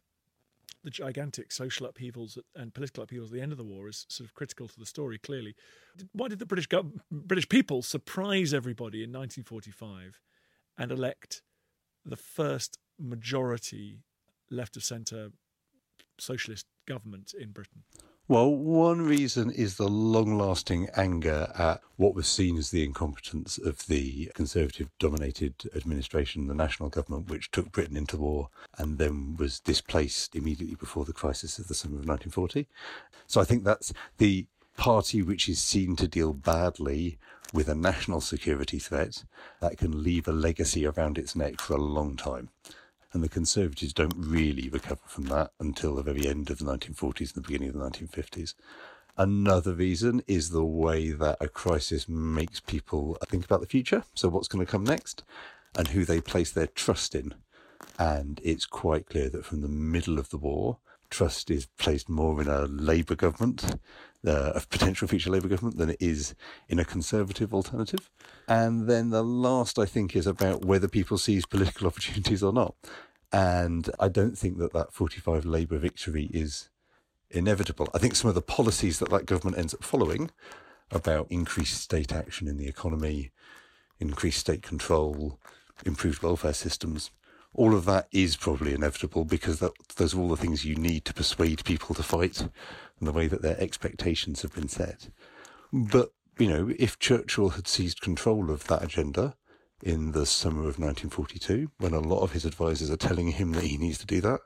the 0.85 0.91
gigantic 0.91 1.53
social 1.53 1.87
upheavals 1.87 2.39
and 2.55 2.75
political 2.75 3.03
upheavals 3.03 3.31
at 3.31 3.35
the 3.35 3.43
end 3.43 3.53
of 3.53 3.59
the 3.59 3.65
war 3.65 3.89
is 3.89 4.07
sort 4.09 4.29
of 4.29 4.35
critical 4.35 4.69
to 4.69 4.79
the 4.79 4.87
story. 4.87 5.19
Clearly, 5.19 5.55
why 6.13 6.29
did 6.29 6.39
the 6.39 6.47
British 6.47 6.69
British 7.11 7.49
people 7.49 7.83
surprise 7.83 8.55
everybody 8.55 8.99
in 9.03 9.11
1945 9.11 10.21
and 10.77 10.93
elect 10.93 11.43
the 12.05 12.17
first 12.17 12.79
majority 12.99 14.01
left 14.51 14.77
of 14.77 14.85
centre 14.85 15.31
socialist 16.19 16.67
government 16.87 17.35
in 17.39 17.51
Britain? 17.53 17.83
Well, 18.31 18.55
one 18.55 19.01
reason 19.07 19.51
is 19.51 19.77
the 19.77 19.89
long 19.89 20.37
lasting 20.37 20.91
anger 20.95 21.51
at 21.59 21.81
what 21.97 22.15
was 22.15 22.29
seen 22.29 22.59
as 22.59 22.71
the 22.71 22.85
incompetence 22.85 23.57
of 23.57 23.87
the 23.87 24.31
conservative 24.35 24.91
dominated 24.99 25.55
administration, 25.75 26.47
the 26.47 26.53
national 26.53 26.91
government, 26.91 27.31
which 27.31 27.51
took 27.51 27.73
Britain 27.73 27.97
into 27.97 28.19
war 28.19 28.51
and 28.77 28.99
then 28.99 29.37
was 29.39 29.61
displaced 29.61 30.37
immediately 30.37 30.75
before 30.75 31.07
the 31.07 31.15
crisis 31.15 31.59
of 31.59 31.69
the 31.69 31.75
summer 31.75 31.95
of 31.95 32.07
1940. 32.07 32.69
So 33.27 33.41
I 33.41 33.45
think 33.45 33.65
that's 33.65 33.95
the 34.19 34.45
party 34.77 35.23
which 35.23 35.49
is 35.49 35.59
seen 35.59 35.97
to 35.97 36.07
deal 36.07 36.35
badly 36.35 37.17
with 37.55 37.67
a 37.67 37.75
national 37.75 38.21
security 38.21 38.79
threat 38.79 39.25
that 39.61 39.79
can 39.79 40.03
leave 40.03 40.29
a 40.29 40.33
legacy 40.33 40.85
around 40.85 41.17
its 41.17 41.35
neck 41.35 41.63
for 41.63 41.73
a 41.73 41.81
long 41.81 42.15
time 42.15 42.51
and 43.13 43.23
the 43.23 43.29
Conservatives 43.29 43.93
don't 43.93 44.15
really 44.17 44.69
recover 44.69 45.01
from 45.07 45.25
that 45.25 45.53
until 45.59 45.95
the 45.95 46.03
very 46.03 46.27
end 46.27 46.51
of 46.51 46.59
the 46.59 46.65
1940s 46.65 47.35
and 47.35 47.45
the 47.45 47.49
beginning 47.49 47.69
of 47.69 47.75
the 47.75 47.91
1950s. 47.91 48.55
Another 49.17 49.73
reason 49.73 50.23
is 50.27 50.51
the 50.51 50.65
way 50.65 51.11
that 51.11 51.39
a 51.41 51.49
crisis 51.49 52.09
makes 52.09 52.61
people 52.61 53.17
think 53.27 53.45
about 53.45 53.61
the 53.61 53.67
future. 53.67 54.05
So, 54.15 54.29
what's 54.29 54.47
going 54.47 54.65
to 54.65 54.71
come 54.71 54.85
next 54.85 55.25
and 55.77 55.89
who 55.89 56.05
they 56.05 56.21
place 56.21 56.53
their 56.53 56.69
trust 56.69 57.15
in. 57.15 57.35
And 57.99 58.41
it's 58.45 58.67
quite 58.67 59.09
clear 59.09 59.29
that 59.31 59.45
from 59.45 59.61
the 59.61 59.69
middle 59.69 60.19
of 60.19 60.31
the 60.31 60.39
war, 60.39 60.79
trust 61.11 61.51
is 61.51 61.67
placed 61.67 62.09
more 62.09 62.41
in 62.41 62.49
a 62.49 62.67
Labour 62.67 63.15
government 63.15 63.79
uh, 64.27 64.53
a 64.55 64.61
potential 64.69 65.09
future 65.09 65.31
Labour 65.31 65.49
government 65.49 65.79
than 65.79 65.91
it 65.91 65.99
is 66.01 66.35
in 66.69 66.79
a 66.79 66.85
Conservative 66.85 67.55
alternative. 67.55 68.11
And 68.49 68.89
then 68.89 69.11
the 69.11 69.23
last, 69.23 69.79
I 69.79 69.85
think, 69.85 70.17
is 70.17 70.27
about 70.27 70.65
whether 70.65 70.89
people 70.89 71.19
seize 71.19 71.47
political 71.47 71.87
opportunities 71.89 72.43
or 72.43 72.53
not. 72.53 72.75
And 73.33 73.91
I 74.01 74.09
don't 74.09 74.37
think 74.37 74.59
that 74.59 74.73
that 74.73 74.93
45 74.93 75.45
Labour 75.45 75.79
victory 75.79 76.31
is 76.33 76.71
inevitable. 77.31 77.89
I 77.95 77.99
think 77.99 78.17
some 78.17 78.29
of 78.29 78.35
the 78.35 78.43
policies 78.43 78.99
that 78.99 79.11
that 79.11 79.27
government 79.27 79.59
ends 79.59 79.75
up 79.75 79.85
following 79.85 80.31
about 80.91 81.31
increased 81.31 81.83
state 81.83 82.13
action 82.13 82.49
in 82.49 82.57
the 82.57 82.69
economy, 82.69 83.31
increased 84.01 84.41
state 84.41 84.63
control, 84.63 85.39
improved 85.85 86.23
welfare 86.23 86.55
systems, 86.55 87.11
all 87.55 87.75
of 87.75 87.85
that 87.87 88.09
is 88.13 88.37
probably 88.37 88.75
inevitable 88.75 89.25
because 89.25 89.59
that, 89.61 89.73
those 89.97 90.15
are 90.15 90.21
all 90.21 90.29
the 90.29 90.37
things 90.37 90.65
you 90.65 90.77
need 90.77 91.05
to 91.07 91.15
persuade 91.15 91.65
people 91.65 91.95
to 91.95 92.03
fight 92.03 92.41
and 92.41 92.51
the 93.01 93.13
way 93.13 93.27
that 93.27 93.43
their 93.43 93.61
expectations 93.61 94.43
have 94.43 94.55
been 94.55 94.69
set. 94.69 95.09
But, 95.73 96.13
you 96.39 96.49
know, 96.49 96.71
if 96.79 96.99
Churchill 96.99 97.51
had 97.51 97.67
seized 97.67 98.01
control 98.01 98.51
of 98.51 98.67
that 98.69 98.83
agenda 98.83 99.35
in 99.83 100.13
the 100.13 100.27
summer 100.27 100.61
of 100.61 100.79
1942, 100.79 101.71
when 101.79 101.95
a 101.95 102.01
lot 102.01 102.23
of 102.23 102.33
his 102.33 102.45
advisors 102.45 102.91
are 102.91 102.97
telling 102.97 103.29
him 103.29 103.53
that 103.53 103.65
he 103.65 103.77
needs 103.77 103.99
to 103.99 104.07
do 104.07 104.21
that, 104.21 104.41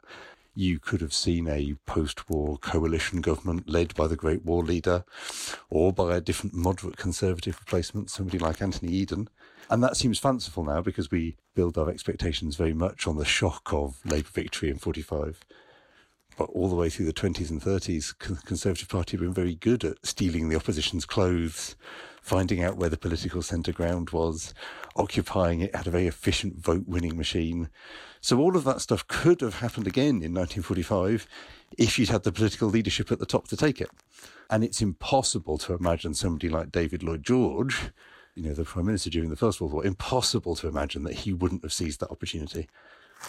you 0.54 0.78
could 0.78 1.00
have 1.00 1.14
seen 1.14 1.48
a 1.48 1.74
post 1.86 2.28
war 2.28 2.58
coalition 2.58 3.20
government 3.20 3.68
led 3.68 3.94
by 3.94 4.06
the 4.06 4.16
Great 4.16 4.44
War 4.44 4.62
leader 4.62 5.04
or 5.70 5.92
by 5.92 6.16
a 6.16 6.20
different 6.20 6.54
moderate 6.54 6.96
conservative 6.96 7.58
replacement, 7.60 8.10
somebody 8.10 8.38
like 8.38 8.60
Anthony 8.60 8.92
Eden. 8.92 9.28
And 9.70 9.82
that 9.82 9.96
seems 9.96 10.18
fanciful 10.18 10.64
now 10.64 10.82
because 10.82 11.10
we 11.10 11.36
build 11.54 11.78
our 11.78 11.88
expectations 11.88 12.56
very 12.56 12.74
much 12.74 13.06
on 13.06 13.16
the 13.16 13.24
shock 13.24 13.72
of 13.72 13.98
Labour 14.04 14.28
victory 14.32 14.68
in 14.68 14.76
45. 14.76 15.40
But 16.36 16.50
all 16.50 16.68
the 16.68 16.76
way 16.76 16.88
through 16.88 17.06
the 17.06 17.12
20s 17.12 17.50
and 17.50 17.60
30s, 17.60 18.18
the 18.18 18.34
Conservative 18.46 18.88
Party 18.88 19.12
have 19.12 19.20
been 19.20 19.34
very 19.34 19.54
good 19.54 19.84
at 19.84 20.04
stealing 20.04 20.48
the 20.48 20.56
opposition's 20.56 21.04
clothes, 21.04 21.76
finding 22.22 22.62
out 22.62 22.76
where 22.76 22.88
the 22.88 22.96
political 22.96 23.42
centre 23.42 23.72
ground 23.72 24.10
was, 24.10 24.54
occupying 24.96 25.60
it, 25.60 25.74
had 25.74 25.86
a 25.86 25.90
very 25.90 26.06
efficient 26.06 26.58
vote 26.58 26.84
winning 26.86 27.16
machine. 27.16 27.68
So 28.24 28.38
all 28.38 28.56
of 28.56 28.62
that 28.62 28.80
stuff 28.80 29.04
could 29.08 29.40
have 29.40 29.58
happened 29.58 29.88
again 29.88 30.22
in 30.22 30.32
1945 30.32 31.26
if 31.76 31.98
you'd 31.98 32.08
had 32.08 32.22
the 32.22 32.30
political 32.30 32.68
leadership 32.68 33.10
at 33.10 33.18
the 33.18 33.26
top 33.26 33.48
to 33.48 33.56
take 33.56 33.80
it. 33.80 33.90
And 34.48 34.62
it's 34.62 34.80
impossible 34.80 35.58
to 35.58 35.74
imagine 35.74 36.14
somebody 36.14 36.48
like 36.48 36.70
David 36.70 37.02
Lloyd 37.02 37.24
George, 37.24 37.90
you 38.36 38.44
know, 38.44 38.54
the 38.54 38.62
Prime 38.62 38.86
Minister 38.86 39.10
during 39.10 39.28
the 39.28 39.36
First 39.36 39.60
World 39.60 39.72
War, 39.72 39.84
impossible 39.84 40.54
to 40.56 40.68
imagine 40.68 41.02
that 41.02 41.14
he 41.14 41.32
wouldn't 41.32 41.64
have 41.64 41.72
seized 41.72 41.98
that 41.98 42.12
opportunity. 42.12 42.68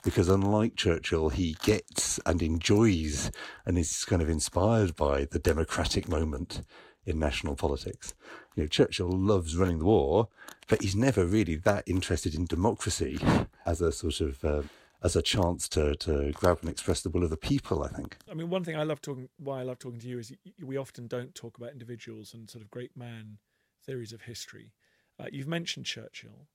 Because 0.04 0.30
unlike 0.30 0.76
Churchill, 0.76 1.30
he 1.30 1.58
gets 1.64 2.20
and 2.28 2.44
enjoys 2.44 3.32
and 3.66 3.80
is 3.80 4.06
kind 4.06 4.22
of 4.22 4.30
inspired 4.30 4.96
by 4.96 5.26
the 5.26 5.40
democratic 5.40 6.08
moment 6.08 6.62
in 7.04 7.18
national 7.18 7.56
politics. 7.56 8.14
You 8.56 8.64
know, 8.64 8.68
Churchill 8.68 9.10
loves 9.10 9.58
running 9.58 9.80
the 9.80 9.86
war, 9.86 10.28
but 10.68 10.84
he's 10.84 10.96
never 10.96 11.26
really 11.26 11.56
that 11.56 11.84
interested 11.88 12.36
in 12.36 12.46
democracy 12.46 13.18
as 13.66 13.82
a 13.82 13.92
sort 13.92 14.22
of 14.22 14.46
uh, 14.46 14.62
as 15.04 15.16
a 15.16 15.22
chance 15.22 15.68
to 15.70 15.96
to 15.96 16.32
grab 16.34 16.60
and 16.62 16.70
express 16.70 17.02
the 17.02 17.10
will 17.10 17.24
of 17.24 17.30
the 17.30 17.38
people. 17.38 17.84
I 17.84 17.90
think. 17.90 18.18
I 18.30 18.34
mean, 18.34 18.50
one 18.50 18.64
thing 18.64 18.76
I 18.76 18.84
love 18.84 19.02
talking, 19.02 19.30
why 19.38 19.60
I 19.60 19.64
love 19.64 19.80
talking 19.80 20.00
to 20.00 20.08
you 20.08 20.20
is 20.20 20.34
we 20.62 20.78
often 20.78 21.08
don't 21.08 21.34
talk 21.36 21.58
about 21.58 21.72
individuals 21.72 22.34
and 22.34 22.50
sort 22.50 22.64
of 22.64 22.72
great 22.72 22.96
man 22.96 23.38
theories 23.86 24.14
of 24.14 24.22
history. 24.22 24.74
Uh, 25.20 25.26
you've 25.32 25.48
mentioned 25.48 25.86
Churchill. 25.86 26.48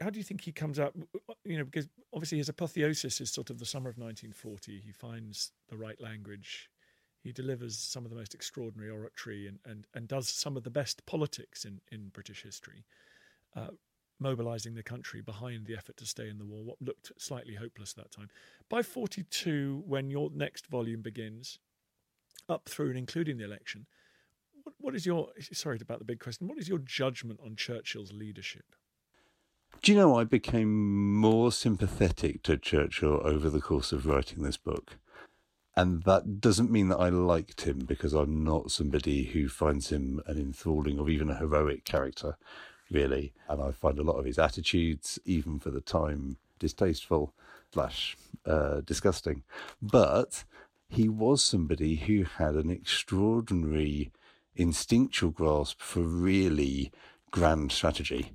How 0.00 0.10
do 0.10 0.18
you 0.18 0.24
think 0.24 0.40
he 0.40 0.52
comes 0.52 0.80
out? 0.80 0.94
You 1.44 1.58
know, 1.58 1.64
because 1.64 1.88
obviously 2.12 2.38
his 2.38 2.48
apotheosis 2.48 3.20
is 3.20 3.30
sort 3.30 3.50
of 3.50 3.58
the 3.58 3.66
summer 3.66 3.90
of 3.90 3.98
1940. 3.98 4.80
He 4.84 4.92
finds 4.92 5.52
the 5.68 5.76
right 5.76 6.00
language 6.00 6.70
he 7.22 7.32
delivers 7.32 7.78
some 7.78 8.04
of 8.04 8.10
the 8.10 8.16
most 8.16 8.34
extraordinary 8.34 8.90
oratory 8.90 9.46
and, 9.46 9.58
and, 9.64 9.86
and 9.94 10.08
does 10.08 10.28
some 10.28 10.56
of 10.56 10.64
the 10.64 10.70
best 10.70 11.06
politics 11.06 11.64
in, 11.64 11.80
in 11.92 12.08
British 12.08 12.42
history, 12.42 12.84
uh, 13.54 13.68
mobilizing 14.18 14.74
the 14.74 14.82
country 14.82 15.20
behind 15.20 15.66
the 15.66 15.76
effort 15.76 15.96
to 15.96 16.06
stay 16.06 16.28
in 16.28 16.38
the 16.38 16.44
war, 16.44 16.64
what 16.64 16.80
looked 16.80 17.12
slightly 17.18 17.54
hopeless 17.54 17.94
at 17.96 18.04
that 18.04 18.12
time. 18.12 18.28
By 18.68 18.82
42, 18.82 19.82
when 19.86 20.10
your 20.10 20.30
next 20.34 20.66
volume 20.66 21.02
begins, 21.02 21.58
up 22.48 22.68
through 22.68 22.88
and 22.88 22.98
including 22.98 23.38
the 23.38 23.44
election, 23.44 23.86
what, 24.64 24.74
what 24.78 24.94
is 24.94 25.06
your, 25.06 25.28
sorry 25.52 25.78
about 25.80 25.98
the 25.98 26.04
big 26.04 26.20
question, 26.20 26.48
what 26.48 26.58
is 26.58 26.68
your 26.68 26.78
judgment 26.78 27.40
on 27.44 27.56
Churchill's 27.56 28.12
leadership? 28.12 28.64
Do 29.80 29.92
you 29.92 29.98
know, 29.98 30.18
I 30.18 30.24
became 30.24 31.14
more 31.16 31.50
sympathetic 31.50 32.42
to 32.44 32.56
Churchill 32.56 33.20
over 33.24 33.50
the 33.50 33.60
course 33.60 33.90
of 33.90 34.06
writing 34.06 34.42
this 34.42 34.56
book. 34.56 34.98
And 35.74 36.02
that 36.02 36.40
doesn't 36.40 36.70
mean 36.70 36.88
that 36.88 36.98
I 36.98 37.08
liked 37.08 37.62
him 37.62 37.78
because 37.78 38.12
I'm 38.12 38.44
not 38.44 38.70
somebody 38.70 39.24
who 39.24 39.48
finds 39.48 39.88
him 39.88 40.20
an 40.26 40.38
enthralling 40.38 40.98
or 40.98 41.08
even 41.08 41.30
a 41.30 41.38
heroic 41.38 41.84
character, 41.84 42.36
really. 42.90 43.32
And 43.48 43.62
I 43.62 43.72
find 43.72 43.98
a 43.98 44.04
lot 44.04 44.18
of 44.18 44.24
his 44.24 44.38
attitudes, 44.38 45.18
even 45.24 45.58
for 45.58 45.70
the 45.70 45.80
time, 45.80 46.36
distasteful 46.58 47.34
slash 47.72 48.16
uh, 48.46 48.80
disgusting. 48.80 49.42
But 49.80 50.44
he 50.88 51.08
was 51.08 51.42
somebody 51.42 51.96
who 51.96 52.24
had 52.24 52.54
an 52.54 52.70
extraordinary 52.70 54.12
instinctual 54.54 55.30
grasp 55.30 55.80
for 55.80 56.00
really 56.00 56.92
grand 57.30 57.72
strategy. 57.72 58.32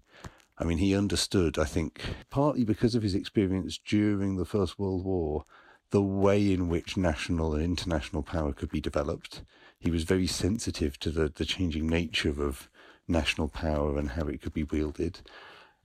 I 0.57 0.63
mean, 0.63 0.79
he 0.79 0.95
understood, 0.95 1.59
I 1.59 1.65
think, 1.65 2.01
partly 2.31 2.63
because 2.63 2.95
of 2.95 3.03
his 3.03 3.13
experience 3.13 3.79
during 3.85 4.37
the 4.37 4.45
First 4.45 4.79
World 4.79 5.05
War, 5.05 5.45
the 5.91 6.01
way 6.01 6.51
in 6.51 6.67
which 6.67 6.97
national 6.97 7.53
and 7.53 7.63
international 7.63 8.23
power 8.23 8.53
could 8.53 8.71
be 8.71 8.81
developed. 8.81 9.43
He 9.79 9.91
was 9.91 10.03
very 10.03 10.25
sensitive 10.25 10.99
to 10.99 11.11
the, 11.11 11.29
the 11.29 11.45
changing 11.45 11.87
nature 11.87 12.43
of 12.43 12.69
national 13.07 13.47
power 13.47 13.97
and 13.97 14.11
how 14.11 14.27
it 14.27 14.41
could 14.41 14.53
be 14.53 14.63
wielded. 14.63 15.21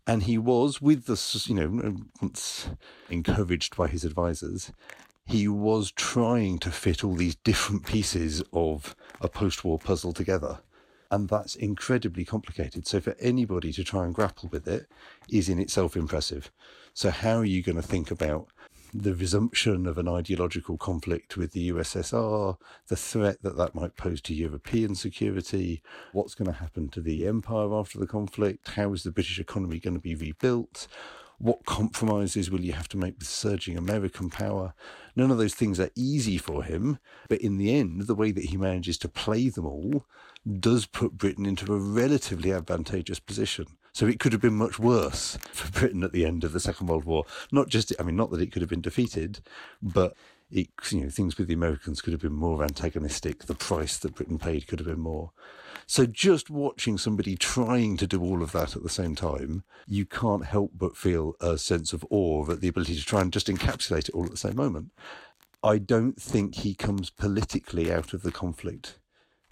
And 0.07 0.25
he 0.25 0.37
was, 0.37 0.83
with 0.83 1.07
the, 1.07 1.45
you 1.47 1.55
know, 1.55 1.97
once 2.21 2.69
encouraged 3.09 3.77
by 3.77 3.87
his 3.87 4.05
advisors, 4.05 4.73
he 5.25 5.47
was 5.47 5.93
trying 5.93 6.59
to 6.59 6.71
fit 6.71 7.05
all 7.05 7.15
these 7.15 7.37
different 7.37 7.87
pieces 7.87 8.43
of 8.53 8.97
a 9.21 9.29
post 9.29 9.65
war 9.65 9.79
puzzle 9.79 10.13
together. 10.13 10.61
And 11.11 11.29
that's 11.29 11.55
incredibly 11.55 12.25
complicated. 12.25 12.87
So, 12.87 13.01
for 13.01 13.15
anybody 13.21 13.73
to 13.75 13.85
try 13.85 14.05
and 14.05 14.15
grapple 14.15 14.49
with 14.49 14.67
it 14.67 14.87
is 15.31 15.49
in 15.49 15.59
itself 15.59 15.95
impressive. 15.95 16.51
So, 16.95 17.11
how 17.11 17.37
are 17.37 17.45
you 17.45 17.63
going 17.63 17.77
to 17.77 17.83
think 17.83 18.11
about 18.11 18.49
the 18.93 19.15
resumption 19.15 19.87
of 19.87 19.97
an 19.97 20.07
ideological 20.07 20.77
conflict 20.77 21.37
with 21.37 21.53
the 21.53 21.71
USSR, 21.71 22.57
the 22.89 22.97
threat 22.97 23.43
that 23.43 23.57
that 23.57 23.75
might 23.75 23.97
pose 23.97 24.21
to 24.23 24.35
European 24.35 24.95
security, 24.95 25.83
what's 26.13 26.35
going 26.35 26.51
to 26.51 26.59
happen 26.59 26.89
to 26.91 27.01
the 27.01 27.27
empire 27.27 27.73
after 27.73 27.99
the 27.99 28.07
conflict, 28.07 28.73
how 28.73 28.93
is 28.93 29.03
the 29.03 29.11
British 29.11 29.39
economy 29.39 29.79
going 29.79 29.95
to 29.95 30.01
be 30.01 30.15
rebuilt, 30.15 30.89
what 31.39 31.65
compromises 31.65 32.51
will 32.51 32.61
you 32.61 32.73
have 32.73 32.89
to 32.89 32.97
make 32.97 33.19
with 33.19 33.27
surging 33.27 33.77
American 33.77 34.31
power? 34.31 34.75
None 35.17 35.31
of 35.31 35.39
those 35.39 35.55
things 35.55 35.81
are 35.81 35.91
easy 35.97 36.39
for 36.39 36.63
him, 36.63 36.99
but 37.29 37.41
in 37.41 37.57
the 37.57 37.75
end, 37.75 38.03
the 38.03 38.15
way 38.15 38.31
that 38.31 38.45
he 38.45 38.57
manages 38.57 38.97
to 38.99 39.09
play 39.09 39.49
them 39.49 39.67
all 39.67 40.07
does 40.61 40.87
put 40.87 41.19
Britain 41.19 41.47
into 41.47 41.73
a 41.73 41.79
relatively 41.79 42.53
advantageous 42.53 43.19
position. 43.19 43.67
So 43.93 44.07
it 44.07 44.19
could 44.19 44.33
have 44.33 44.41
been 44.41 44.55
much 44.55 44.79
worse 44.79 45.37
for 45.53 45.71
Britain 45.71 46.03
at 46.03 46.13
the 46.13 46.25
end 46.25 46.45
of 46.45 46.53
the 46.53 46.61
Second 46.61 46.87
World 46.87 47.05
War. 47.05 47.25
Not 47.51 47.69
just, 47.69 47.93
I 48.01 48.03
mean, 48.03 48.17
not 48.17 48.31
that 48.31 48.41
it 48.41 48.51
could 48.51 48.63
have 48.63 48.71
been 48.71 48.81
defeated, 48.81 49.41
but 49.83 50.17
it, 50.51 50.69
you 50.91 51.03
know, 51.03 51.11
things 51.11 51.37
with 51.37 51.47
the 51.47 51.55
Americans 51.55 52.01
could 52.01 52.13
have 52.13 52.23
been 52.23 52.33
more 52.33 52.63
antagonistic. 52.63 53.45
The 53.45 53.55
price 53.55 53.99
that 53.99 54.15
Britain 54.15 54.39
paid 54.39 54.67
could 54.67 54.79
have 54.79 54.89
been 54.89 55.01
more. 55.01 55.33
So 55.87 56.07
just 56.07 56.49
watching 56.49 56.97
somebody 56.97 57.37
trying 57.37 57.99
to 57.99 58.07
do 58.07 58.23
all 58.23 58.43
of 58.43 58.53
that 58.53 58.77
at 58.77 58.83
the 58.83 58.89
same 58.89 59.15
time, 59.15 59.63
you 59.87 60.07
can't 60.07 60.47
help 60.47 60.73
but 60.75 60.97
feel 60.97 61.35
a 61.41 61.59
sense 61.59 61.93
of 61.93 62.05
awe 62.09 62.51
at 62.51 62.63
the 62.63 62.69
ability 62.69 62.97
to 62.97 63.05
try 63.05 63.21
and 63.21 63.33
just 63.33 63.49
encapsulate 63.49 64.09
it 64.09 64.15
all 64.15 64.25
at 64.25 64.31
the 64.31 64.37
same 64.39 64.57
moment. 64.57 64.91
I 65.63 65.79
don't 65.79 66.21
think 66.21 66.57
he 66.57 66.75
comes 66.75 67.11
politically 67.11 67.93
out 67.93 68.15
of 68.15 68.23
the 68.23 68.33
conflict 68.33 68.99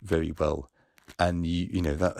very 0.03 0.33
well 0.33 0.70
and 1.18 1.46
you 1.46 1.68
you 1.72 1.83
know 1.83 1.94
that 1.94 2.16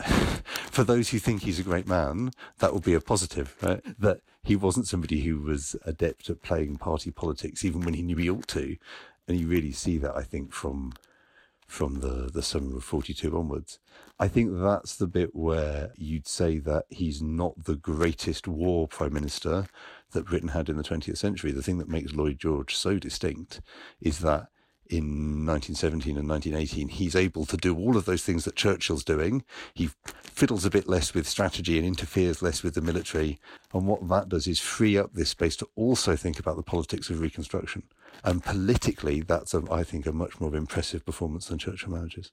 for 0.71 0.83
those 0.83 1.09
who 1.09 1.19
think 1.19 1.41
he's 1.43 1.59
a 1.59 1.63
great 1.63 1.87
man, 1.87 2.31
that 2.59 2.73
will 2.73 2.79
be 2.79 2.93
a 2.93 3.01
positive, 3.01 3.55
right? 3.61 3.81
That 3.99 4.21
he 4.43 4.55
wasn't 4.55 4.87
somebody 4.87 5.21
who 5.21 5.39
was 5.41 5.75
adept 5.85 6.29
at 6.29 6.41
playing 6.41 6.77
party 6.77 7.11
politics, 7.11 7.63
even 7.63 7.81
when 7.81 7.93
he 7.93 8.01
knew 8.01 8.15
he 8.15 8.29
ought 8.29 8.47
to, 8.49 8.77
and 9.27 9.39
you 9.39 9.47
really 9.47 9.71
see 9.71 9.97
that 9.97 10.15
I 10.15 10.23
think 10.23 10.53
from 10.53 10.93
from 11.67 12.01
the 12.01 12.29
the 12.33 12.41
summer 12.41 12.77
of 12.77 12.83
forty 12.83 13.13
two 13.13 13.37
onwards. 13.37 13.79
I 14.19 14.27
think 14.27 14.51
that's 14.59 14.95
the 14.95 15.07
bit 15.07 15.35
where 15.35 15.91
you'd 15.95 16.27
say 16.27 16.59
that 16.59 16.85
he's 16.89 17.21
not 17.21 17.63
the 17.63 17.75
greatest 17.75 18.47
war 18.47 18.87
prime 18.87 19.13
minister 19.13 19.67
that 20.11 20.25
Britain 20.25 20.49
had 20.49 20.69
in 20.69 20.77
the 20.77 20.83
20th 20.83 21.17
century. 21.17 21.51
The 21.51 21.63
thing 21.63 21.79
that 21.79 21.89
makes 21.89 22.13
Lloyd 22.13 22.37
George 22.37 22.75
so 22.75 22.99
distinct 22.99 23.61
is 23.99 24.19
that 24.19 24.49
in 24.91 25.45
1917 25.45 26.17
and 26.17 26.27
1918, 26.27 26.89
he's 26.89 27.15
able 27.15 27.45
to 27.45 27.55
do 27.55 27.75
all 27.75 27.95
of 27.95 28.05
those 28.05 28.23
things 28.23 28.43
that 28.45 28.55
Churchill's 28.55 29.03
doing. 29.03 29.43
He 29.73 29.89
fiddles 30.23 30.65
a 30.65 30.69
bit 30.69 30.87
less 30.87 31.13
with 31.13 31.27
strategy 31.27 31.77
and 31.77 31.87
interferes 31.87 32.41
less 32.41 32.61
with 32.61 32.73
the 32.73 32.81
military. 32.81 33.39
And 33.73 33.87
what 33.87 34.07
that 34.09 34.29
does 34.29 34.47
is 34.47 34.59
free 34.59 34.97
up 34.97 35.13
this 35.13 35.29
space 35.29 35.55
to 35.57 35.69
also 35.75 36.15
think 36.15 36.39
about 36.39 36.57
the 36.57 36.63
politics 36.63 37.09
of 37.09 37.21
Reconstruction. 37.21 37.83
And 38.23 38.43
politically, 38.43 39.21
that's, 39.21 39.53
a, 39.53 39.63
I 39.71 39.83
think, 39.83 40.05
a 40.05 40.11
much 40.11 40.41
more 40.41 40.55
impressive 40.55 41.05
performance 41.05 41.47
than 41.47 41.57
Churchill 41.57 41.91
manages. 41.91 42.31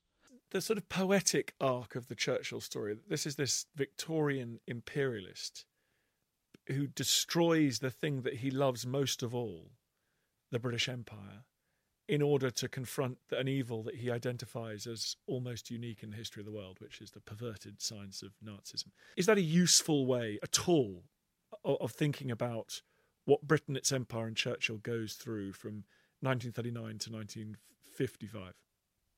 the 0.51 0.61
sort 0.61 0.79
of 0.79 0.89
poetic 0.89 1.55
arc 1.61 1.95
of 1.95 2.09
the 2.09 2.15
Churchill 2.15 2.61
story. 2.61 2.97
This 3.09 3.27
is 3.27 3.37
this 3.37 3.67
Victorian 3.77 4.61
imperialist 4.67 5.67
who 6.67 6.87
destroys 6.87 7.79
the 7.79 7.91
thing 7.91 8.23
that 8.23 8.35
he 8.35 8.51
loves 8.51 8.87
most 8.87 9.23
of 9.23 9.35
all, 9.35 9.71
the 10.51 10.59
British 10.59 10.89
Empire, 10.89 11.45
in 12.09 12.23
order 12.23 12.51
to 12.51 12.69
confront 12.69 13.19
an 13.33 13.47
evil 13.47 13.83
that 13.83 13.97
he 13.97 14.11
identifies 14.11 14.87
as 14.87 15.17
almost 15.27 15.71
unique 15.71 16.03
in 16.03 16.11
the 16.11 16.17
history 16.17 16.41
of 16.41 16.47
the 16.47 16.53
world, 16.53 16.79
which 16.81 17.01
is 17.03 17.11
the 17.11 17.21
perverted 17.21 17.83
science 17.83 18.23
of 18.23 18.31
Nazism. 18.45 18.89
Is 19.17 19.27
that 19.27 19.37
a 19.37 19.43
useful 19.43 20.07
way 20.07 20.39
at 20.43 20.69
all 20.69 21.05
of, 21.65 21.93
thinking 21.93 22.31
about 22.31 22.81
what 23.27 23.43
Britain, 23.43 23.77
its 23.77 23.93
empire, 23.93 24.27
and 24.27 24.37
Churchill 24.37 24.79
goes 24.79 25.15
through 25.15 25.53
from 25.53 25.85
1939 26.21 26.83
to 26.99 27.13
1955? 27.13 28.55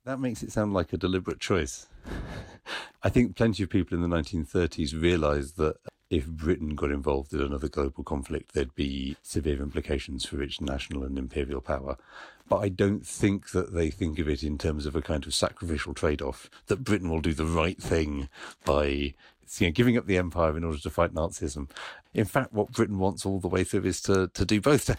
That 0.05 0.19
makes 0.19 0.43
it 0.43 0.51
sound 0.51 0.73
like 0.73 0.93
a 0.93 0.97
deliberate 0.97 1.39
choice. 1.39 1.87
I 3.03 3.09
think 3.09 3.37
plenty 3.37 3.63
of 3.63 3.71
people 3.71 3.97
in 3.97 4.09
the 4.09 4.17
1930s 4.17 5.01
realised 5.01 5.57
that 5.59 5.77
if 6.11 6.27
Britain 6.27 6.75
got 6.75 6.91
involved 6.91 7.33
in 7.33 7.41
another 7.41 7.69
global 7.69 8.03
conflict, 8.03 8.53
there'd 8.53 8.75
be 8.75 9.17
severe 9.23 9.63
implications 9.63 10.27
for 10.27 10.43
its 10.43 10.61
national 10.61 11.05
and 11.05 11.17
imperial 11.17 11.61
power. 11.61 11.97
But 12.49 12.59
I 12.59 12.69
don't 12.69 13.07
think 13.07 13.51
that 13.53 13.73
they 13.73 13.91
think 13.91 14.19
of 14.19 14.29
it 14.29 14.43
in 14.43 14.59
terms 14.59 14.87
of 14.87 14.97
a 14.97 15.03
kind 15.03 15.25
of 15.25 15.33
sacrificial 15.33 15.95
trade 15.95 16.21
off, 16.21 16.51
that 16.67 16.83
Britain 16.83 17.09
will 17.09 17.21
do 17.21 17.33
the 17.33 17.47
right 17.47 17.81
thing 17.81 18.29
by 18.65 19.15
you 19.59 19.67
know, 19.67 19.71
giving 19.71 19.97
up 19.97 20.07
the 20.07 20.19
empire 20.19 20.57
in 20.57 20.65
order 20.65 20.79
to 20.79 20.91
fight 20.91 21.15
Nazism. 21.15 21.71
In 22.13 22.25
fact, 22.25 22.53
what 22.53 22.73
Britain 22.73 22.99
wants 22.99 23.25
all 23.25 23.39
the 23.39 23.49
way 23.49 23.63
through 23.63 23.85
is 23.85 24.01
to, 24.03 24.29
to 24.35 24.45
do 24.45 24.61
both. 24.61 24.97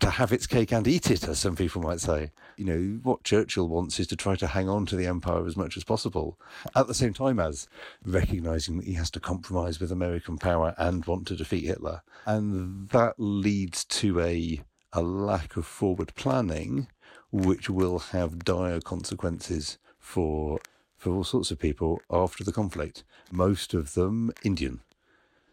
To, 0.00 0.10
have 0.10 0.32
its 0.32 0.46
cake 0.46 0.72
and 0.72 0.86
eat 0.86 1.10
it, 1.10 1.28
as 1.28 1.38
some 1.38 1.56
people 1.56 1.82
might 1.82 2.00
say. 2.00 2.32
You 2.56 2.64
know, 2.64 3.00
what 3.02 3.24
Churchill 3.24 3.68
wants 3.68 4.00
is 4.00 4.06
to 4.08 4.16
try 4.16 4.36
to 4.36 4.46
hang 4.48 4.68
on 4.68 4.86
to 4.86 4.96
the 4.96 5.06
empire 5.06 5.46
as 5.46 5.56
much 5.56 5.76
as 5.76 5.84
possible, 5.84 6.38
at 6.74 6.86
the 6.86 6.94
same 6.94 7.12
time 7.12 7.38
as 7.38 7.68
recognizing 8.04 8.78
that 8.78 8.86
he 8.86 8.94
has 8.94 9.10
to 9.12 9.20
compromise 9.20 9.80
with 9.80 9.92
American 9.92 10.38
power 10.38 10.74
and 10.76 11.04
want 11.06 11.26
to 11.28 11.36
defeat 11.36 11.64
Hitler. 11.64 12.02
And 12.26 12.88
that 12.90 13.14
leads 13.18 13.84
to 13.84 14.20
a, 14.20 14.62
a 14.92 15.02
lack 15.02 15.56
of 15.56 15.66
forward 15.66 16.14
planning, 16.14 16.88
which 17.30 17.70
will 17.70 17.98
have 17.98 18.44
dire 18.44 18.80
consequences 18.80 19.78
for 19.98 20.58
for 20.96 21.12
all 21.12 21.24
sorts 21.24 21.52
of 21.52 21.60
people 21.60 22.02
after 22.10 22.42
the 22.42 22.52
conflict, 22.52 23.04
most 23.30 23.72
of 23.72 23.94
them 23.94 24.32
Indian. 24.42 24.80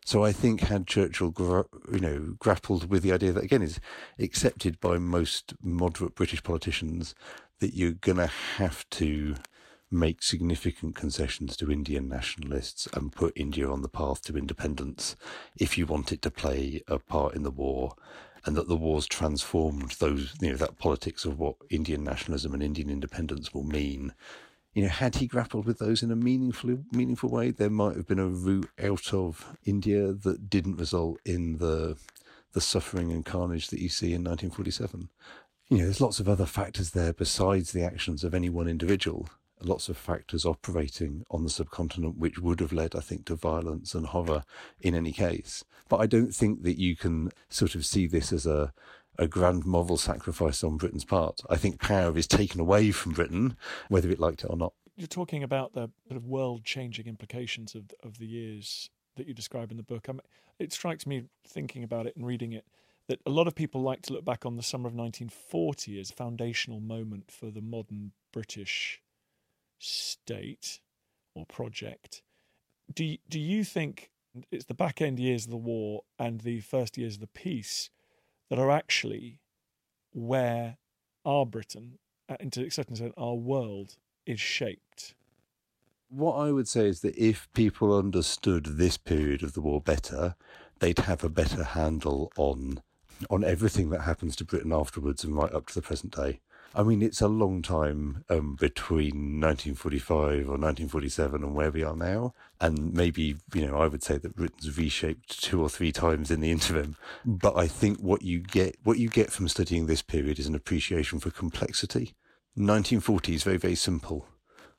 So 0.05 0.23
I 0.23 0.31
think 0.31 0.61
had 0.61 0.85
Churchill, 0.85 1.33
you 1.91 1.99
know, 1.99 2.35
grappled 2.37 2.91
with 2.91 3.01
the 3.01 3.11
idea 3.11 3.33
that 3.33 3.43
again 3.43 3.63
is 3.63 3.79
accepted 4.19 4.79
by 4.79 4.99
most 4.99 5.55
moderate 5.63 6.13
British 6.13 6.43
politicians 6.43 7.15
that 7.59 7.73
you're 7.73 7.93
going 7.93 8.17
to 8.17 8.27
have 8.57 8.87
to 8.91 9.35
make 9.89 10.21
significant 10.21 10.95
concessions 10.95 11.57
to 11.57 11.71
Indian 11.71 12.07
nationalists 12.07 12.87
and 12.93 13.13
put 13.13 13.33
India 13.35 13.67
on 13.67 13.81
the 13.81 13.89
path 13.89 14.21
to 14.23 14.37
independence 14.37 15.15
if 15.57 15.75
you 15.75 15.87
want 15.87 16.11
it 16.11 16.21
to 16.21 16.29
play 16.29 16.83
a 16.87 16.99
part 16.99 17.33
in 17.33 17.41
the 17.41 17.51
war 17.51 17.95
and 18.45 18.55
that 18.55 18.67
the 18.67 18.75
war's 18.75 19.07
transformed 19.07 19.91
those 19.99 20.35
you 20.39 20.51
know 20.51 20.55
that 20.55 20.77
politics 20.77 21.25
of 21.25 21.39
what 21.39 21.55
Indian 21.71 22.03
nationalism 22.03 22.53
and 22.53 22.61
Indian 22.61 22.91
independence 22.91 23.53
will 23.53 23.63
mean 23.63 24.13
you 24.75 24.83
know, 24.83 24.89
had 24.89 25.15
he 25.15 25.25
grappled 25.25 25.65
with 25.65 25.79
those 25.79 26.03
in 26.03 26.11
a 26.11 26.17
meaningful, 26.17 26.79
meaningful 26.91 27.29
way, 27.29 27.49
there 27.49 27.69
might 27.69 27.95
have 27.95 28.05
been 28.05 28.19
a 28.19 28.27
route 28.27 28.69
out 28.83 29.13
of 29.13 29.57
India 29.63 30.11
that 30.11 30.49
didn't 30.49 30.77
result 30.77 31.19
in 31.25 31.57
the 31.57 31.97
the 32.51 32.61
suffering 32.61 33.11
and 33.11 33.25
carnage 33.25 33.67
that 33.67 33.81
you 33.81 33.89
see 33.89 34.07
in 34.07 34.23
1947. 34.23 35.09
You 35.67 35.77
know, 35.77 35.83
there's 35.83 35.99
lots 35.99 36.21
of 36.21 36.29
other 36.29 36.45
factors 36.45 36.91
there 36.91 37.11
besides 37.11 37.71
the 37.71 37.83
actions 37.83 38.23
of 38.23 38.33
any 38.33 38.49
one 38.49 38.67
individual. 38.67 39.27
Lots 39.61 39.89
of 39.89 39.97
factors 39.97 40.45
operating 40.45 41.25
on 41.29 41.43
the 41.43 41.49
subcontinent, 41.49 42.17
which 42.17 42.39
would 42.39 42.61
have 42.61 42.71
led, 42.71 42.95
I 42.95 43.01
think, 43.01 43.25
to 43.25 43.35
violence 43.35 43.93
and 43.93 44.05
horror 44.05 44.43
in 44.79 44.95
any 44.95 45.11
case. 45.11 45.65
But 45.89 45.97
I 45.97 46.05
don't 46.05 46.33
think 46.33 46.63
that 46.63 46.79
you 46.79 46.95
can 46.95 47.31
sort 47.49 47.75
of 47.75 47.85
see 47.85 48.07
this 48.07 48.31
as 48.31 48.45
a 48.45 48.73
a 49.17 49.27
grand 49.27 49.65
moral 49.65 49.97
sacrifice 49.97 50.63
on 50.63 50.77
Britain's 50.77 51.05
part. 51.05 51.41
I 51.49 51.55
think 51.55 51.79
power 51.79 52.17
is 52.17 52.27
taken 52.27 52.59
away 52.59 52.91
from 52.91 53.13
Britain, 53.13 53.57
whether 53.89 54.09
it 54.09 54.19
liked 54.19 54.43
it 54.43 54.47
or 54.49 54.57
not. 54.57 54.73
You're 54.95 55.07
talking 55.07 55.43
about 55.43 55.73
the 55.73 55.89
sort 56.07 56.17
of 56.17 56.25
world-changing 56.25 57.05
implications 57.05 57.75
of 57.75 57.93
of 58.03 58.17
the 58.17 58.27
years 58.27 58.89
that 59.15 59.27
you 59.27 59.33
describe 59.33 59.71
in 59.71 59.77
the 59.77 59.83
book. 59.83 60.07
I 60.09 60.13
mean, 60.13 60.21
it 60.59 60.73
strikes 60.73 61.05
me 61.05 61.23
thinking 61.47 61.83
about 61.83 62.05
it 62.05 62.15
and 62.15 62.25
reading 62.25 62.53
it 62.53 62.65
that 63.07 63.19
a 63.25 63.29
lot 63.29 63.47
of 63.47 63.55
people 63.55 63.81
like 63.81 64.01
to 64.03 64.13
look 64.13 64.25
back 64.25 64.45
on 64.45 64.55
the 64.55 64.63
summer 64.63 64.87
of 64.87 64.95
1940 64.95 65.99
as 65.99 66.09
a 66.09 66.13
foundational 66.13 66.79
moment 66.79 67.31
for 67.31 67.51
the 67.51 67.61
modern 67.61 68.11
British 68.33 69.01
state 69.79 70.79
or 71.35 71.45
project. 71.45 72.23
Do 72.93 73.17
do 73.29 73.39
you 73.39 73.63
think 73.63 74.11
it's 74.51 74.65
the 74.65 74.73
back 74.73 75.01
end 75.01 75.19
years 75.19 75.45
of 75.45 75.51
the 75.51 75.57
war 75.57 76.03
and 76.19 76.41
the 76.41 76.59
first 76.61 76.97
years 76.97 77.15
of 77.15 77.21
the 77.21 77.27
peace 77.27 77.89
that 78.49 78.59
are 78.59 78.71
actually 78.71 79.39
where 80.13 80.77
our 81.25 81.45
Britain, 81.45 81.97
uh, 82.29 82.37
and 82.39 82.53
to 82.53 82.65
a 82.65 82.71
certain 82.71 82.93
extent 82.93 83.13
our 83.17 83.35
world, 83.35 83.97
is 84.25 84.39
shaped. 84.39 85.15
What 86.09 86.35
I 86.35 86.51
would 86.51 86.67
say 86.67 86.87
is 86.87 87.01
that 87.01 87.17
if 87.17 87.47
people 87.53 87.97
understood 87.97 88.65
this 88.65 88.97
period 88.97 89.43
of 89.43 89.53
the 89.53 89.61
war 89.61 89.81
better, 89.81 90.35
they'd 90.79 90.99
have 90.99 91.23
a 91.23 91.29
better 91.29 91.63
handle 91.63 92.31
on 92.37 92.81
on 93.29 93.45
everything 93.45 93.89
that 93.91 94.01
happens 94.01 94.35
to 94.35 94.43
Britain 94.43 94.73
afterwards 94.73 95.23
and 95.23 95.35
right 95.35 95.53
up 95.53 95.67
to 95.67 95.73
the 95.73 95.81
present 95.81 96.13
day. 96.13 96.41
I 96.77 96.83
mean, 96.83 97.01
it's 97.01 97.21
a 97.21 97.29
long 97.29 97.61
time 97.61 98.25
um, 98.29 98.57
between 98.59 99.39
1945 99.39 100.17
or 100.17 100.57
1947 100.57 101.41
and 101.41 101.55
where 101.55 101.71
we 101.71 101.83
are 101.83 101.95
now. 101.95 102.33
And 102.59 102.93
maybe, 102.93 103.37
you 103.53 103.65
know, 103.65 103.77
I 103.77 103.87
would 103.87 104.03
say 104.03 104.17
that 104.17 104.35
Britain's 104.35 104.77
reshaped 104.77 105.41
two 105.41 105.61
or 105.61 105.69
three 105.69 105.93
times 105.93 106.29
in 106.29 106.41
the 106.41 106.51
interim. 106.57 106.97
But 107.25 107.55
I 107.55 107.67
think 107.67 107.99
what 107.99 108.23
you 108.23 108.39
get, 108.39 108.75
what 108.83 108.99
you 108.99 109.07
get 109.07 109.31
from 109.31 109.47
studying 109.47 109.85
this 109.85 110.01
period 110.01 110.37
is 110.37 110.47
an 110.47 110.55
appreciation 110.55 111.19
for 111.19 111.31
complexity. 111.31 112.13
1940 112.55 113.35
is 113.35 113.43
very, 113.43 113.57
very 113.57 113.75
simple. 113.75 114.27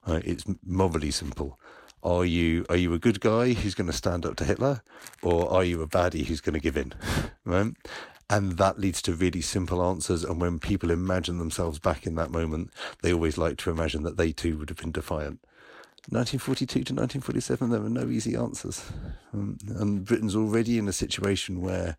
Uh, 0.07 0.21
it's 0.23 0.45
morally 0.65 1.11
simple. 1.11 1.59
Are 2.03 2.25
you 2.25 2.67
are 2.69 2.77
you 2.77 2.95
a 2.95 2.99
good 2.99 3.21
guy 3.21 3.55
who's 3.55 3.75
going 3.75 3.89
to 3.89 3.97
stand 3.97 4.25
up 4.25 4.37
to 4.37 4.45
Hitler, 4.45 4.83
or 5.23 5.53
are 5.53 5.65
you 5.65 5.83
a 5.83 5.89
baddie 5.89 6.27
who's 6.27 6.41
going 6.41 6.55
to 6.55 6.61
give 6.61 6.77
in? 6.77 6.93
Right? 7.45 7.73
And 8.29 8.59
that 8.59 8.79
leads 8.79 9.01
to 9.03 9.15
really 9.15 9.41
simple 9.41 9.83
answers. 9.83 10.25
And 10.25 10.41
when 10.41 10.59
people 10.59 10.91
imagine 10.91 11.39
themselves 11.39 11.79
back 11.79 12.07
in 12.07 12.17
that 12.17 12.31
moment, 12.31 12.73
they 13.03 13.13
always 13.13 13.39
like 13.39 13.57
to 13.59 13.71
imagine 13.71 14.03
that 14.03 14.17
they 14.17 14.33
too 14.33 14.59
would 14.59 14.69
have 14.69 14.79
been 14.79 14.93
defiant. 14.93 15.41
1942 16.09 16.67
to 16.67 16.95
1947, 16.95 17.71
there 17.71 17.81
were 17.81 17.89
no 17.89 18.09
easy 18.09 18.37
answers. 18.37 18.85
Um, 19.33 19.59
and 19.69 20.05
Britain's 20.05 20.37
already 20.37 20.79
in 20.79 20.87
a 20.87 20.93
situation 20.93 21.61
where 21.61 21.97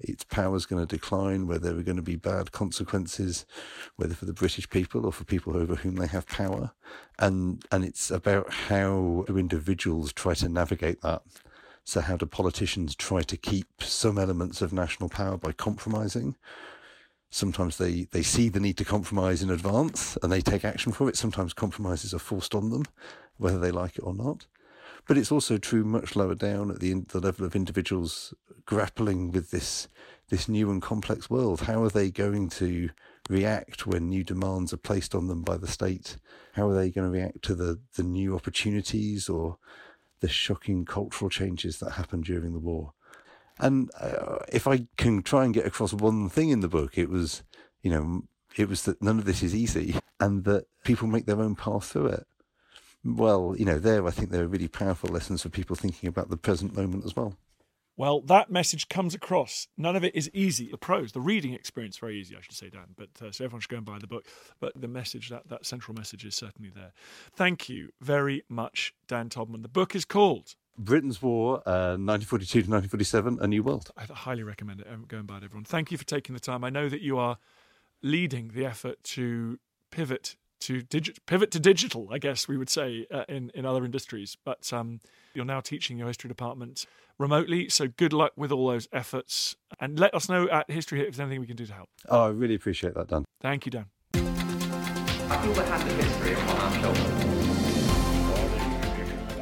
its 0.00 0.24
power 0.24 0.56
is 0.56 0.64
going 0.64 0.86
to 0.86 0.96
decline, 0.96 1.46
where 1.46 1.58
there 1.58 1.76
are 1.76 1.82
going 1.82 1.96
to 1.96 2.02
be 2.02 2.16
bad 2.16 2.52
consequences, 2.52 3.44
whether 3.96 4.14
for 4.14 4.24
the 4.24 4.32
British 4.32 4.68
people 4.70 5.04
or 5.04 5.12
for 5.12 5.24
people 5.24 5.56
over 5.56 5.74
whom 5.74 5.96
they 5.96 6.06
have 6.06 6.26
power. 6.26 6.72
And, 7.18 7.62
and 7.70 7.84
it's 7.84 8.10
about 8.10 8.50
how 8.50 9.24
do 9.26 9.36
individuals 9.36 10.12
try 10.12 10.34
to 10.34 10.48
navigate 10.48 11.02
that 11.02 11.22
so, 11.84 12.00
how 12.00 12.16
do 12.16 12.26
politicians 12.26 12.94
try 12.94 13.22
to 13.22 13.36
keep 13.36 13.82
some 13.82 14.18
elements 14.18 14.62
of 14.62 14.72
national 14.72 15.08
power 15.08 15.36
by 15.36 15.52
compromising? 15.52 16.36
Sometimes 17.30 17.78
they, 17.78 18.08
they 18.10 18.22
see 18.22 18.48
the 18.48 18.60
need 18.60 18.76
to 18.78 18.84
compromise 18.84 19.42
in 19.42 19.50
advance 19.50 20.18
and 20.22 20.32
they 20.32 20.40
take 20.40 20.64
action 20.64 20.92
for 20.92 21.08
it. 21.08 21.16
Sometimes 21.16 21.52
compromises 21.52 22.12
are 22.12 22.18
forced 22.18 22.54
on 22.54 22.70
them, 22.70 22.84
whether 23.38 23.58
they 23.58 23.70
like 23.70 23.96
it 23.96 24.02
or 24.02 24.14
not. 24.14 24.46
But 25.06 25.16
it's 25.16 25.32
also 25.32 25.56
true 25.56 25.84
much 25.84 26.16
lower 26.16 26.34
down 26.34 26.70
at 26.70 26.80
the, 26.80 26.92
the 27.08 27.20
level 27.20 27.46
of 27.46 27.56
individuals 27.56 28.34
grappling 28.66 29.32
with 29.32 29.50
this 29.50 29.88
this 30.28 30.48
new 30.48 30.70
and 30.70 30.80
complex 30.80 31.28
world. 31.28 31.62
How 31.62 31.82
are 31.82 31.88
they 31.88 32.10
going 32.10 32.50
to 32.50 32.90
react 33.28 33.84
when 33.84 34.08
new 34.08 34.22
demands 34.22 34.72
are 34.72 34.76
placed 34.76 35.12
on 35.12 35.26
them 35.26 35.42
by 35.42 35.56
the 35.56 35.66
state? 35.66 36.18
How 36.52 36.68
are 36.68 36.74
they 36.74 36.90
going 36.90 37.10
to 37.10 37.18
react 37.18 37.42
to 37.42 37.54
the, 37.56 37.80
the 37.96 38.04
new 38.04 38.36
opportunities 38.36 39.28
or 39.28 39.58
the 40.20 40.28
shocking 40.28 40.84
cultural 40.84 41.30
changes 41.30 41.78
that 41.78 41.92
happened 41.92 42.24
during 42.24 42.52
the 42.52 42.58
war. 42.58 42.92
And 43.58 43.90
uh, 44.00 44.38
if 44.50 44.66
I 44.66 44.86
can 44.96 45.22
try 45.22 45.44
and 45.44 45.52
get 45.52 45.66
across 45.66 45.92
one 45.92 46.28
thing 46.28 46.50
in 46.50 46.60
the 46.60 46.68
book, 46.68 46.96
it 46.96 47.10
was, 47.10 47.42
you 47.82 47.90
know, 47.90 48.22
it 48.56 48.68
was 48.68 48.82
that 48.84 49.02
none 49.02 49.18
of 49.18 49.26
this 49.26 49.42
is 49.42 49.54
easy 49.54 49.96
and 50.18 50.44
that 50.44 50.66
people 50.84 51.06
make 51.06 51.26
their 51.26 51.40
own 51.40 51.54
path 51.54 51.84
through 51.84 52.06
it. 52.06 52.26
Well, 53.04 53.54
you 53.58 53.64
know, 53.64 53.78
there 53.78 54.06
I 54.06 54.10
think 54.10 54.30
there 54.30 54.44
are 54.44 54.48
really 54.48 54.68
powerful 54.68 55.10
lessons 55.10 55.42
for 55.42 55.48
people 55.48 55.76
thinking 55.76 56.08
about 56.08 56.30
the 56.30 56.36
present 56.36 56.74
moment 56.74 57.04
as 57.04 57.16
well. 57.16 57.36
Well, 57.96 58.20
that 58.22 58.50
message 58.50 58.88
comes 58.88 59.14
across. 59.14 59.68
None 59.76 59.94
of 59.94 60.04
it 60.04 60.14
is 60.14 60.30
easy. 60.32 60.68
The 60.70 60.78
prose, 60.78 61.12
the 61.12 61.20
reading 61.20 61.52
experience, 61.52 61.98
very 61.98 62.18
easy, 62.18 62.34
I 62.36 62.40
should 62.40 62.54
say, 62.54 62.70
Dan. 62.70 62.94
But 62.96 63.10
uh, 63.20 63.30
so 63.30 63.44
everyone 63.44 63.60
should 63.60 63.70
go 63.70 63.76
and 63.76 63.84
buy 63.84 63.98
the 63.98 64.06
book. 64.06 64.26
But 64.58 64.80
the 64.80 64.88
message, 64.88 65.28
that 65.28 65.48
that 65.48 65.66
central 65.66 65.94
message, 65.94 66.24
is 66.24 66.34
certainly 66.34 66.70
there. 66.74 66.92
Thank 67.34 67.68
you 67.68 67.90
very 68.00 68.42
much, 68.48 68.94
Dan 69.06 69.28
Todman. 69.28 69.62
The 69.62 69.68
book 69.68 69.94
is 69.94 70.04
called 70.04 70.54
Britain's 70.78 71.20
War, 71.20 71.56
uh, 71.66 71.98
1942 71.98 72.62
to 72.62 72.70
1947, 72.70 73.38
A 73.42 73.46
New 73.46 73.62
World. 73.62 73.90
I 73.96 74.04
highly 74.04 74.44
recommend 74.44 74.80
it. 74.80 75.08
Go 75.08 75.18
and 75.18 75.26
buy 75.26 75.36
it, 75.38 75.44
everyone. 75.44 75.64
Thank 75.64 75.90
you 75.90 75.98
for 75.98 76.04
taking 76.04 76.34
the 76.34 76.40
time. 76.40 76.64
I 76.64 76.70
know 76.70 76.88
that 76.88 77.02
you 77.02 77.18
are 77.18 77.36
leading 78.02 78.52
the 78.54 78.64
effort 78.64 79.02
to 79.04 79.58
pivot 79.90 80.36
to 80.60 80.82
digi- 80.82 81.16
pivot 81.26 81.50
to 81.50 81.60
digital, 81.60 82.08
I 82.10 82.18
guess 82.18 82.46
we 82.46 82.56
would 82.56 82.70
say 82.70 83.06
uh, 83.10 83.24
in 83.28 83.50
in 83.54 83.66
other 83.66 83.84
industries. 83.84 84.36
But 84.42 84.72
um, 84.72 85.00
you're 85.34 85.44
now 85.44 85.60
teaching 85.60 85.98
your 85.98 86.08
history 86.08 86.28
department 86.28 86.86
remotely, 87.18 87.68
so 87.68 87.88
good 87.88 88.12
luck 88.12 88.32
with 88.36 88.50
all 88.50 88.68
those 88.68 88.88
efforts. 88.92 89.56
And 89.78 89.98
let 89.98 90.14
us 90.14 90.28
know 90.28 90.48
at 90.48 90.70
History 90.70 90.98
Hit 90.98 91.08
if 91.08 91.16
there's 91.16 91.26
anything 91.26 91.40
we 91.40 91.46
can 91.46 91.56
do 91.56 91.66
to 91.66 91.72
help. 91.74 91.88
Oh, 92.08 92.26
I 92.26 92.28
really 92.28 92.54
appreciate 92.54 92.94
that, 92.94 93.08
Dan. 93.08 93.24
Thank 93.40 93.66
you, 93.66 93.70
Dan. 93.70 93.86
I 94.14 95.42
feel 95.42 95.52
the 95.52 95.64
hand 95.64 95.88
of 95.88 95.96
history 95.96 96.32
upon 96.32 96.56
our 96.56 96.94
shoulders. 96.94 97.39